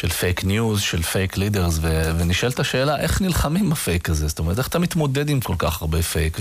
של 0.00 0.08
פייק 0.08 0.44
ניוז, 0.44 0.80
של 0.80 1.02
פייק 1.02 1.36
לידרס, 1.36 1.78
ונשאלת 2.18 2.60
השאלה 2.60 3.00
איך 3.00 3.20
נלחמים 3.20 3.70
בפייק 3.70 4.10
הזה, 4.10 4.28
זאת 4.28 4.38
אומרת 4.38 4.58
איך 4.58 4.68
אתה 4.68 4.78
מתמודד 4.78 5.28
עם 5.28 5.40
כל 5.40 5.54
כך 5.58 5.82
הרבה 5.82 6.02
פייק, 6.02 6.38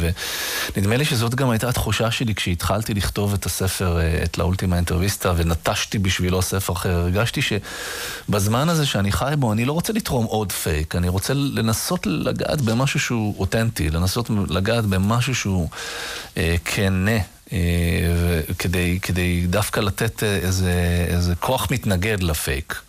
ונדמה 0.76 0.98
לי 0.98 1.06
שזאת 1.06 1.36
גם 1.36 1.50
הייתה 1.50 1.70
התחושה 1.70 2.12
שלי 2.12 2.36
כשהתחלתי 2.36 2.94
לכתוב 2.94 3.34
את 3.34 3.46
הספר, 3.46 4.00
את 4.24 4.38
לאולטימה 4.38 4.76
אינטרוויסטה, 4.76 5.34
ונטשתי 5.38 6.00
בשבילו 6.00 6.42
ספר 6.42 6.74
אחר, 6.74 6.90
הרגשתי 6.90 7.42
שבזמן 7.42 8.70
הזה 8.70 8.86
שאני 8.86 9.12
חי 9.12 9.34
בו, 9.40 9.54
אני 9.54 9.66
לא 9.66 9.74
רוצה 9.74 9.94
לתרום 9.94 10.26
עוד 10.26 10.52
פייק, 10.52 10.96
אני 10.96 11.10
רוצה 11.10 11.34
לנסות 11.34 12.08
לגעת 12.08 12.62
במשהו 12.62 13.00
שהוא 13.00 13.36
אותנטי, 13.40 13.90
לנסות 13.90 14.30
לגעת 14.50 14.86
במשהו 14.86 15.36
שהוא 15.36 15.70
אה, 16.38 16.56
כנה. 16.66 17.20
אה, 17.54 17.58
כדי, 18.60 19.00
כדי 19.02 19.46
דווקא 19.48 19.80
לתת 19.80 20.24
איזה, 20.24 21.06
איזה 21.10 21.36
כוח 21.36 21.68
מתנגד 21.72 22.24
לפייק. 22.24 22.82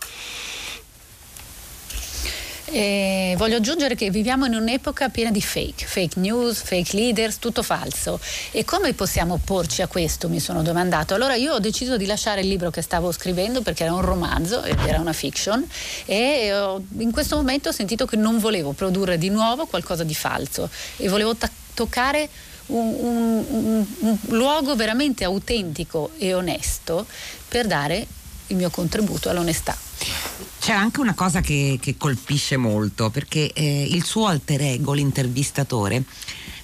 Eh, 2.70 3.34
voglio 3.38 3.56
aggiungere 3.56 3.94
che 3.94 4.10
viviamo 4.10 4.44
in 4.44 4.54
un'epoca 4.54 5.08
piena 5.08 5.30
di 5.30 5.40
fake, 5.40 5.86
fake 5.86 6.20
news, 6.20 6.60
fake 6.60 6.94
leaders, 6.94 7.38
tutto 7.38 7.62
falso. 7.62 8.20
E 8.50 8.64
come 8.64 8.92
possiamo 8.92 9.34
opporci 9.34 9.82
a 9.82 9.86
questo? 9.86 10.28
Mi 10.28 10.38
sono 10.38 10.62
domandato. 10.62 11.14
Allora 11.14 11.34
io 11.34 11.54
ho 11.54 11.58
deciso 11.58 11.96
di 11.96 12.04
lasciare 12.06 12.42
il 12.42 12.48
libro 12.48 12.70
che 12.70 12.82
stavo 12.82 13.10
scrivendo 13.10 13.62
perché 13.62 13.84
era 13.84 13.94
un 13.94 14.02
romanzo 14.02 14.62
era 14.62 15.00
una 15.00 15.12
fiction 15.12 15.66
e 16.04 16.48
in 16.98 17.10
questo 17.10 17.36
momento 17.36 17.70
ho 17.70 17.72
sentito 17.72 18.06
che 18.06 18.16
non 18.16 18.38
volevo 18.38 18.72
produrre 18.72 19.18
di 19.18 19.30
nuovo 19.30 19.66
qualcosa 19.66 20.04
di 20.04 20.14
falso 20.14 20.68
e 20.96 21.08
volevo 21.08 21.34
ta- 21.36 21.50
toccare 21.74 22.28
un, 22.66 22.94
un, 22.98 23.44
un, 23.48 23.86
un 24.00 24.18
luogo 24.28 24.76
veramente 24.76 25.24
autentico 25.24 26.10
e 26.18 26.34
onesto 26.34 27.06
per 27.48 27.66
dare 27.66 28.06
il 28.48 28.56
mio 28.56 28.70
contributo 28.70 29.30
all'onestà. 29.30 29.76
C'è 30.68 30.74
anche 30.74 31.00
una 31.00 31.14
cosa 31.14 31.40
che, 31.40 31.78
che 31.80 31.96
colpisce 31.96 32.58
molto, 32.58 33.08
perché 33.08 33.54
eh, 33.54 33.84
il 33.90 34.04
suo 34.04 34.26
alter 34.26 34.60
ego, 34.60 34.92
l'intervistatore, 34.92 36.04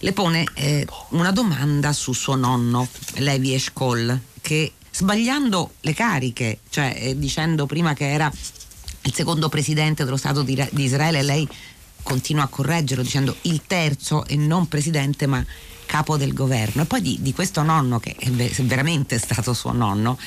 le 0.00 0.12
pone 0.12 0.44
eh, 0.56 0.86
una 1.12 1.30
domanda 1.30 1.90
su 1.94 2.12
suo 2.12 2.34
nonno, 2.34 2.86
Levi 3.14 3.54
Eshkol, 3.54 4.20
che 4.42 4.72
sbagliando 4.90 5.76
le 5.80 5.94
cariche, 5.94 6.58
cioè 6.68 6.94
eh, 6.94 7.18
dicendo 7.18 7.64
prima 7.64 7.94
che 7.94 8.12
era 8.12 8.30
il 9.04 9.14
secondo 9.14 9.48
presidente 9.48 10.04
dello 10.04 10.18
Stato 10.18 10.42
di, 10.42 10.62
di 10.70 10.84
Israele, 10.84 11.22
lei 11.22 11.48
continua 12.02 12.42
a 12.42 12.48
correggerlo 12.48 13.02
dicendo 13.02 13.34
il 13.42 13.62
terzo 13.66 14.26
e 14.26 14.36
non 14.36 14.68
presidente 14.68 15.26
ma 15.26 15.42
capo 15.86 16.18
del 16.18 16.34
governo. 16.34 16.82
E 16.82 16.84
poi 16.84 17.00
di, 17.00 17.16
di 17.22 17.32
questo 17.32 17.62
nonno, 17.62 17.98
che 18.00 18.14
è 18.18 18.28
veramente 18.28 19.18
stato 19.18 19.54
suo 19.54 19.72
nonno, 19.72 20.18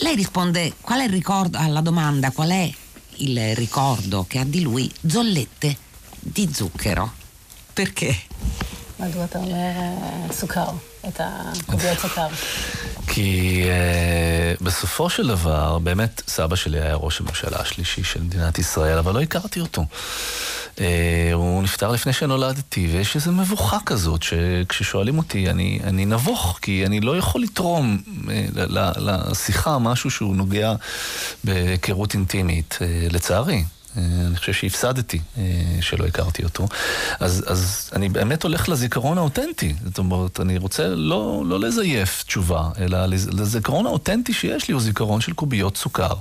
lei 0.00 0.14
risponde 0.14 0.74
qual 0.82 1.00
è 1.00 1.04
il 1.04 1.10
ricordo 1.12 1.56
alla 1.56 1.80
domanda 1.80 2.30
qual 2.30 2.50
è 2.50 2.70
il 3.17 3.55
ricordo 3.55 4.25
che 4.27 4.39
ha 4.39 4.43
di 4.45 4.61
lui 4.61 4.91
zollette 5.07 5.77
di 6.19 6.49
zucchero. 6.53 7.11
Perché? 7.73 8.15
מדוע 8.99 9.25
אתה 9.25 9.39
אומר 9.39 9.71
סוכר, 10.31 10.69
את 11.07 11.21
הקוביות 11.23 11.99
סוכר? 11.99 12.27
כי 13.07 13.63
uh, 13.65 14.63
בסופו 14.63 15.09
של 15.09 15.27
דבר, 15.27 15.79
באמת 15.79 16.21
סבא 16.27 16.55
שלי 16.55 16.81
היה 16.81 16.95
ראש 16.95 17.21
הממשלה 17.21 17.59
השלישי 17.59 18.03
של 18.03 18.21
מדינת 18.21 18.59
ישראל, 18.59 18.97
אבל 18.97 19.13
לא 19.13 19.21
הכרתי 19.21 19.59
אותו. 19.59 19.85
Uh, 20.76 20.78
הוא 21.32 21.62
נפטר 21.62 21.92
לפני 21.92 22.12
שנולדתי, 22.12 22.88
ויש 22.92 23.16
איזו 23.16 23.32
מבוכה 23.32 23.78
כזאת, 23.86 24.22
שכששואלים 24.22 25.18
אותי, 25.18 25.50
אני, 25.50 25.78
אני 25.84 26.04
נבוך, 26.04 26.58
כי 26.62 26.86
אני 26.86 27.00
לא 27.00 27.16
יכול 27.16 27.42
לתרום 27.42 27.98
uh, 28.06 28.30
לשיחה 28.98 29.78
משהו 29.78 30.10
שהוא 30.10 30.36
נוגע 30.36 30.74
בהיכרות 31.44 32.14
אינטימית, 32.14 32.78
uh, 32.78 33.12
לצערי. 33.12 33.64
אני 33.96 34.36
חושב 34.36 34.52
שהפסדתי 34.52 35.20
שלא 35.80 36.06
הכרתי 36.06 36.44
אותו. 36.44 36.68
אז, 37.20 37.44
אז 37.46 37.90
אני 37.92 38.08
באמת 38.08 38.42
הולך 38.42 38.68
לזיכרון 38.68 39.18
האותנטי. 39.18 39.74
זאת 39.84 39.98
אומרת, 39.98 40.40
אני 40.40 40.58
רוצה 40.58 40.88
לא, 40.88 41.42
לא 41.46 41.60
לזייף 41.60 42.24
תשובה, 42.26 42.68
אלא 42.78 43.06
לזיכרון 43.06 43.86
האותנטי 43.86 44.32
שיש 44.32 44.68
לי 44.68 44.72
הוא 44.72 44.82
זיכרון 44.82 45.20
של 45.20 45.32
קוביות 45.32 45.76
סוכר 45.76 46.14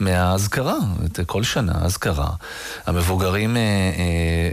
מהאזכרה, 0.00 0.78
כל 1.26 1.42
שנה 1.42 1.72
אזכרה. 1.84 2.30
המבוגרים 2.86 3.56
אה, 3.56 3.60
אה, 3.60 3.64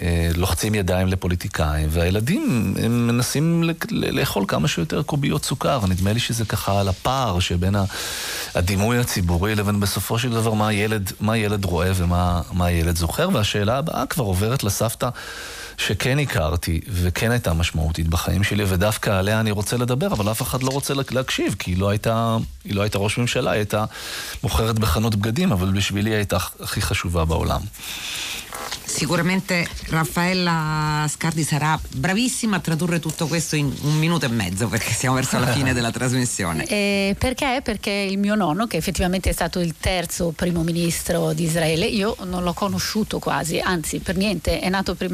אה, 0.07 0.29
לוחצים 0.35 0.75
ידיים 0.75 1.07
לפוליטיקאים, 1.07 1.87
והילדים 1.91 2.73
הם 2.83 3.07
מנסים 3.07 3.63
לאכול 3.91 4.45
כמה 4.47 4.67
שיותר 4.67 5.03
קוביות 5.03 5.45
סוכר. 5.45 5.79
נדמה 5.89 6.13
לי 6.13 6.19
שזה 6.19 6.45
ככה 6.45 6.79
על 6.79 6.87
הפער 6.87 7.39
שבין 7.39 7.75
הדימוי 8.55 8.97
הציבורי 8.99 9.55
לבין 9.55 9.79
בסופו 9.79 10.19
של 10.19 10.31
דבר 10.31 10.53
מה 10.53 10.73
ילד, 10.73 11.11
מה 11.19 11.37
ילד 11.37 11.65
רואה 11.65 11.91
ומה... 11.95 12.41
מה 12.53 12.65
הילד 12.65 12.97
זוכר, 12.97 13.29
והשאלה 13.33 13.77
הבאה 13.77 14.05
כבר 14.05 14.23
עוברת 14.23 14.63
לסבתא 14.63 15.09
שכן 15.77 16.19
הכרתי 16.19 16.81
וכן 16.87 17.31
הייתה 17.31 17.53
משמעותית 17.53 18.07
בחיים 18.07 18.43
שלי, 18.43 18.63
ודווקא 18.67 19.09
עליה 19.09 19.39
אני 19.39 19.51
רוצה 19.51 19.77
לדבר, 19.77 20.07
אבל 20.07 20.31
אף 20.31 20.41
אחד 20.41 20.63
לא 20.63 20.69
רוצה 20.69 20.93
להקשיב, 21.11 21.55
כי 21.59 21.71
היא 21.71 21.77
לא 21.77 21.89
הייתה, 21.89 22.37
היא 22.65 22.75
לא 22.75 22.81
הייתה 22.81 22.97
ראש 22.97 23.17
ממשלה, 23.17 23.51
היא 23.51 23.57
הייתה 23.59 23.85
מוכרת 24.43 24.79
בחנות 24.79 25.15
בגדים, 25.15 25.51
אבל 25.51 25.71
בשבילי 25.71 26.09
היא 26.09 26.15
הייתה 26.15 26.37
הכי 26.59 26.81
חשובה 26.81 27.25
בעולם. 27.25 27.61
Sicuramente 28.99 29.65
Raffaella 29.91 31.05
Scardi 31.07 31.43
sarà 31.43 31.79
bravissima 31.87 32.57
a 32.57 32.59
tradurre 32.59 32.99
tutto 32.99 33.27
questo 33.27 33.55
in 33.55 33.73
un 33.83 33.97
minuto 33.97 34.25
e 34.25 34.27
mezzo 34.27 34.67
perché 34.67 34.91
siamo 34.91 35.15
verso 35.15 35.39
la 35.39 35.53
fine 35.53 35.71
della 35.71 35.89
trasmissione. 35.89 36.65
Eh, 36.79 37.15
perché? 37.17 37.61
Perché 37.63 37.91
il 37.91 38.17
mio 38.17 38.35
nonno, 38.35 38.67
che 38.67 38.77
effettivamente 38.77 39.29
è 39.29 39.33
stato 39.33 39.59
il 39.59 39.75
terzo 39.79 40.31
primo 40.35 40.63
ministro 40.63 41.33
di 41.33 41.43
Israele, 41.43 41.85
io 41.85 42.15
non 42.25 42.43
l'ho 42.43 42.53
conosciuto 42.53 43.19
quasi, 43.19 43.59
anzi 43.59 43.99
per 43.99 44.15
niente, 44.15 44.59
è, 44.59 44.69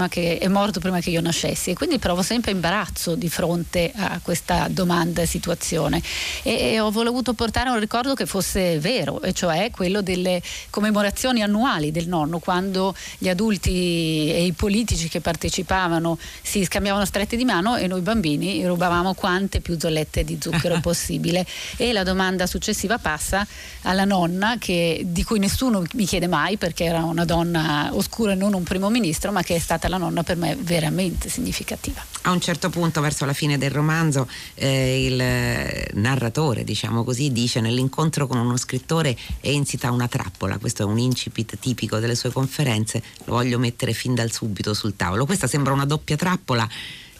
che, 0.09 0.37
è 0.37 0.47
morto 0.47 0.79
prima 0.79 0.99
che 0.99 1.11
io 1.11 1.21
nascessi 1.21 1.69
e 1.71 1.75
quindi 1.75 1.97
provo 1.97 2.21
sempre 2.21 2.51
imbarazzo 2.51 3.15
di 3.15 3.29
fronte 3.29 3.91
a 3.95 4.19
questa 4.21 4.67
domanda 4.69 5.21
e 5.21 5.25
situazione 5.25 6.01
e, 6.43 6.73
e 6.73 6.79
ho 6.79 6.91
voluto 6.91 7.33
portare 7.33 7.69
un 7.69 7.79
ricordo 7.79 8.13
che 8.15 8.25
fosse 8.25 8.79
vero, 8.79 9.21
e 9.21 9.31
cioè 9.33 9.69
quello 9.71 10.01
delle 10.01 10.41
commemorazioni 10.69 11.41
annuali 11.41 11.91
del 11.91 12.07
nonno, 12.07 12.39
quando 12.39 12.95
gli 13.17 13.29
adulti 13.29 13.74
e 13.75 14.45
i 14.45 14.53
politici 14.53 15.07
che 15.09 15.21
partecipavano 15.21 16.17
si 16.41 16.63
scambiavano 16.63 17.05
strette 17.05 17.35
di 17.35 17.45
mano 17.45 17.75
e 17.75 17.87
noi 17.87 18.01
bambini 18.01 18.65
rubavamo 18.65 19.13
quante 19.13 19.59
più 19.61 19.77
zollette 19.79 20.23
di 20.23 20.37
zucchero 20.39 20.79
possibile. 20.81 21.45
E 21.77 21.91
la 21.93 22.03
domanda 22.03 22.45
successiva 22.45 22.97
passa 22.97 23.45
alla 23.83 24.05
nonna, 24.05 24.57
che, 24.57 25.03
di 25.05 25.23
cui 25.23 25.39
nessuno 25.39 25.83
mi 25.93 26.05
chiede 26.05 26.27
mai 26.27 26.57
perché 26.57 26.85
era 26.85 27.03
una 27.03 27.25
donna 27.25 27.89
oscura 27.93 28.31
e 28.31 28.35
non 28.35 28.53
un 28.53 28.63
primo 28.63 28.89
ministro, 28.89 29.31
ma 29.31 29.41
che 29.41 29.55
è 29.55 29.59
stata 29.59 29.87
la 29.87 29.97
nonna 29.97 30.23
per 30.23 30.37
me 30.37 30.55
veramente 30.59 31.29
significativa. 31.29 32.03
A 32.23 32.31
un 32.31 32.41
certo 32.41 32.69
punto, 32.69 33.01
verso 33.01 33.25
la 33.25 33.33
fine 33.33 33.57
del 33.57 33.71
romanzo, 33.71 34.27
eh, 34.55 35.05
il 35.05 35.99
narratore, 35.99 36.63
diciamo 36.63 37.03
così, 37.03 37.31
dice 37.31 37.61
nell'incontro 37.61 38.27
con 38.27 38.37
uno 38.37 38.57
scrittore 38.57 39.15
è 39.39 39.49
insita 39.49 39.91
una 39.91 40.07
trappola. 40.07 40.57
Questo 40.57 40.83
è 40.83 40.85
un 40.85 40.97
incipit 40.97 41.57
tipico 41.59 41.99
delle 41.99 42.15
sue 42.15 42.31
conferenze. 42.31 43.01
Lo 43.25 43.33
voglio 43.33 43.59
mettere 43.65 43.93
fin 43.93 44.13
dal 44.13 44.31
subito 44.31 44.73
sul 44.73 44.95
tavolo. 44.95 45.25
Questa 45.25 45.47
sembra 45.47 45.73
una 45.73 45.85
doppia 45.85 46.15
trappola, 46.15 46.67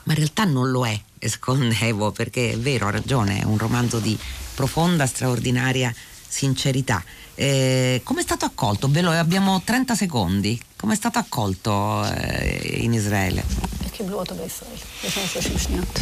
ma 0.03 0.13
in 0.13 0.19
realtà 0.19 0.43
non 0.43 0.69
lo 0.69 0.85
è, 0.85 0.99
escondevo, 1.17 2.11
perché 2.11 2.51
è 2.51 2.57
vero, 2.57 2.87
ha 2.87 2.91
ragione, 2.91 3.41
è 3.41 3.43
un 3.43 3.57
romanzo 3.57 3.99
di 3.99 4.17
profonda, 4.53 5.05
straordinaria 5.05 5.93
sincerità. 6.27 7.03
Eh, 7.33 8.01
come 8.03 8.21
è 8.21 8.23
stato 8.23 8.45
accolto? 8.45 8.87
Ve 8.89 9.01
abbiamo 9.17 9.61
30 9.63 9.95
secondi. 9.95 10.59
Come 10.75 10.93
è 10.93 10.95
stato 10.95 11.19
accolto 11.19 12.05
eh, 12.05 12.79
in 12.81 12.93
Israele? 12.93 13.84
קיבלו 13.97 14.19
אותו 14.19 14.35
בישראל, 14.35 14.71
לפני 15.03 15.27
30 15.27 15.57
שניות? 15.57 16.01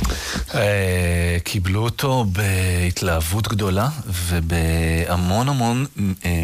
קיבלו 1.44 1.84
אותו 1.84 2.26
בהתלהבות 2.32 3.48
גדולה 3.48 3.90
ובהמון 4.08 5.50
המון 5.50 5.86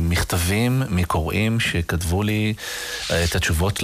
מכתבים 0.01 0.83
מקוראים 0.89 1.59
שכתבו 1.59 2.23
לי 2.23 2.53
את 3.23 3.35
התשובות 3.35 3.83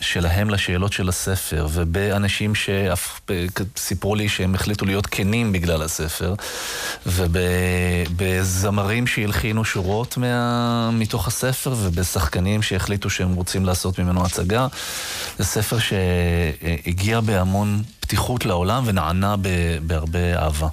שלהם 0.00 0.50
לשאלות 0.50 0.92
של 0.92 1.08
הספר 1.08 1.68
ובאנשים 1.72 2.52
שסיפרו 2.54 4.14
לי 4.14 4.28
שהם 4.28 4.54
החליטו 4.54 4.86
להיות 4.86 5.06
כנים 5.06 5.52
בגלל 5.52 5.82
הספר 5.82 6.34
ובזמרים 7.06 9.06
שהלחינו 9.06 9.64
שורות 9.64 10.16
מה... 10.16 10.90
מתוך 10.92 11.28
הספר 11.28 11.74
ובשחקנים 11.78 12.62
שהחליטו 12.62 13.10
שהם 13.10 13.34
רוצים 13.34 13.66
לעשות 13.66 13.98
ממנו 13.98 14.26
הצגה. 14.26 14.66
זה 15.38 15.44
ספר 15.44 15.78
שהגיע 16.97 17.19
בהמון 17.21 17.83
פתיחות 18.07 18.45
לעולם 18.45 18.83
ונענה 18.85 19.35
בהרבה 19.81 20.19
אהבה. 20.35 20.67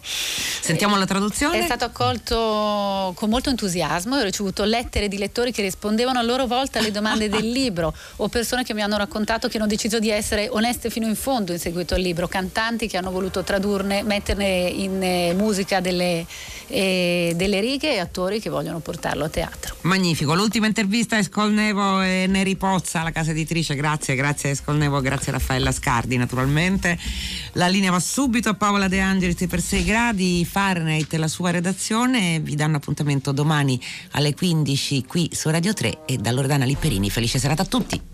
Sentiamo 0.63 0.97
la 0.97 1.07
traduzione. 1.07 1.59
È 1.59 1.65
stato 1.65 1.85
accolto 1.85 3.13
con 3.17 3.29
molto 3.29 3.51
entusiasmo, 3.51 4.17
ho 4.17 4.23
ricevuto 4.23 4.63
lettere 4.65 5.09
di 5.09 5.17
lettori 5.17 5.51
che 5.53 5.63
rispondevano 5.63 6.19
a 6.19 6.23
loro 6.23 6.47
volta 6.47 6.79
alle 6.79 6.91
domande 6.91 7.29
del 7.29 7.49
libro 7.49 7.95
o 8.17 8.29
persone 8.29 8.63
che 8.63 8.75
mi 8.75 8.83
hanno 8.83 8.97
raccontato 8.97 9.49
che 9.49 9.57
hanno 9.57 9.67
deciso 9.67 9.99
di 9.99 10.11
essere 10.11 10.49
oneste 10.51 10.91
fino 10.91 11.07
in 11.07 11.17
fondo 11.17 11.53
in 11.53 11.59
seguito 11.59 11.95
al 11.95 12.03
libro, 12.03 12.29
cantanti 12.29 12.87
che 12.87 12.97
hanno 12.99 13.11
voluto 13.11 13.43
tradurne, 13.43 14.03
metterne 14.03 14.49
in 14.87 15.03
eh, 15.03 15.35
musica 15.35 15.81
delle, 15.81 16.27
eh, 16.69 17.33
delle 17.35 17.61
righe 17.61 17.95
e 17.95 17.99
attori 17.99 18.39
che 18.41 18.51
vogliono 18.51 18.81
portarlo 18.81 19.25
a 19.25 19.29
teatro. 19.29 19.77
Magnifico, 19.83 20.35
l'ultima 20.35 20.67
intervista 20.67 21.17
a 21.17 21.21
Escolnevo 21.21 22.03
e 22.03 22.27
Neri 22.29 22.57
Pozza, 22.57 23.03
la 23.03 23.13
casa 23.13 23.31
editrice, 23.31 23.75
grazie, 23.75 24.15
grazie 24.15 24.51
a 24.51 24.53
Escolnevo, 24.53 25.01
grazie 25.01 25.33
a 25.33 25.37
Raffaella 25.37 25.73
Scardi 25.73 26.17
naturalmente. 26.17 26.99
La 27.54 27.68
linea 27.68 27.92
va 27.92 28.00
subito 28.00 28.50
a 28.50 28.54
Paola 28.54 28.88
De 28.88 29.00
Angelis 29.00 29.46
per 29.48 29.62
6 29.62 29.84
gradi, 29.84 30.46
Fahrenheit 30.46 31.14
e 31.14 31.18
la 31.18 31.28
sua 31.28 31.52
redazione 31.52 32.40
vi 32.40 32.56
danno 32.56 32.78
appuntamento 32.78 33.32
domani 33.32 33.80
alle 34.12 34.34
15 34.34 35.06
qui 35.06 35.30
su 35.34 35.50
Radio 35.50 35.74
3 35.74 36.06
e 36.06 36.18
da 36.18 36.32
Loredana 36.32 36.66
Lipperini. 36.66 37.10
Felice 37.10 37.40
serata 37.40 37.62
a 37.62 37.66
tutti. 37.66 38.14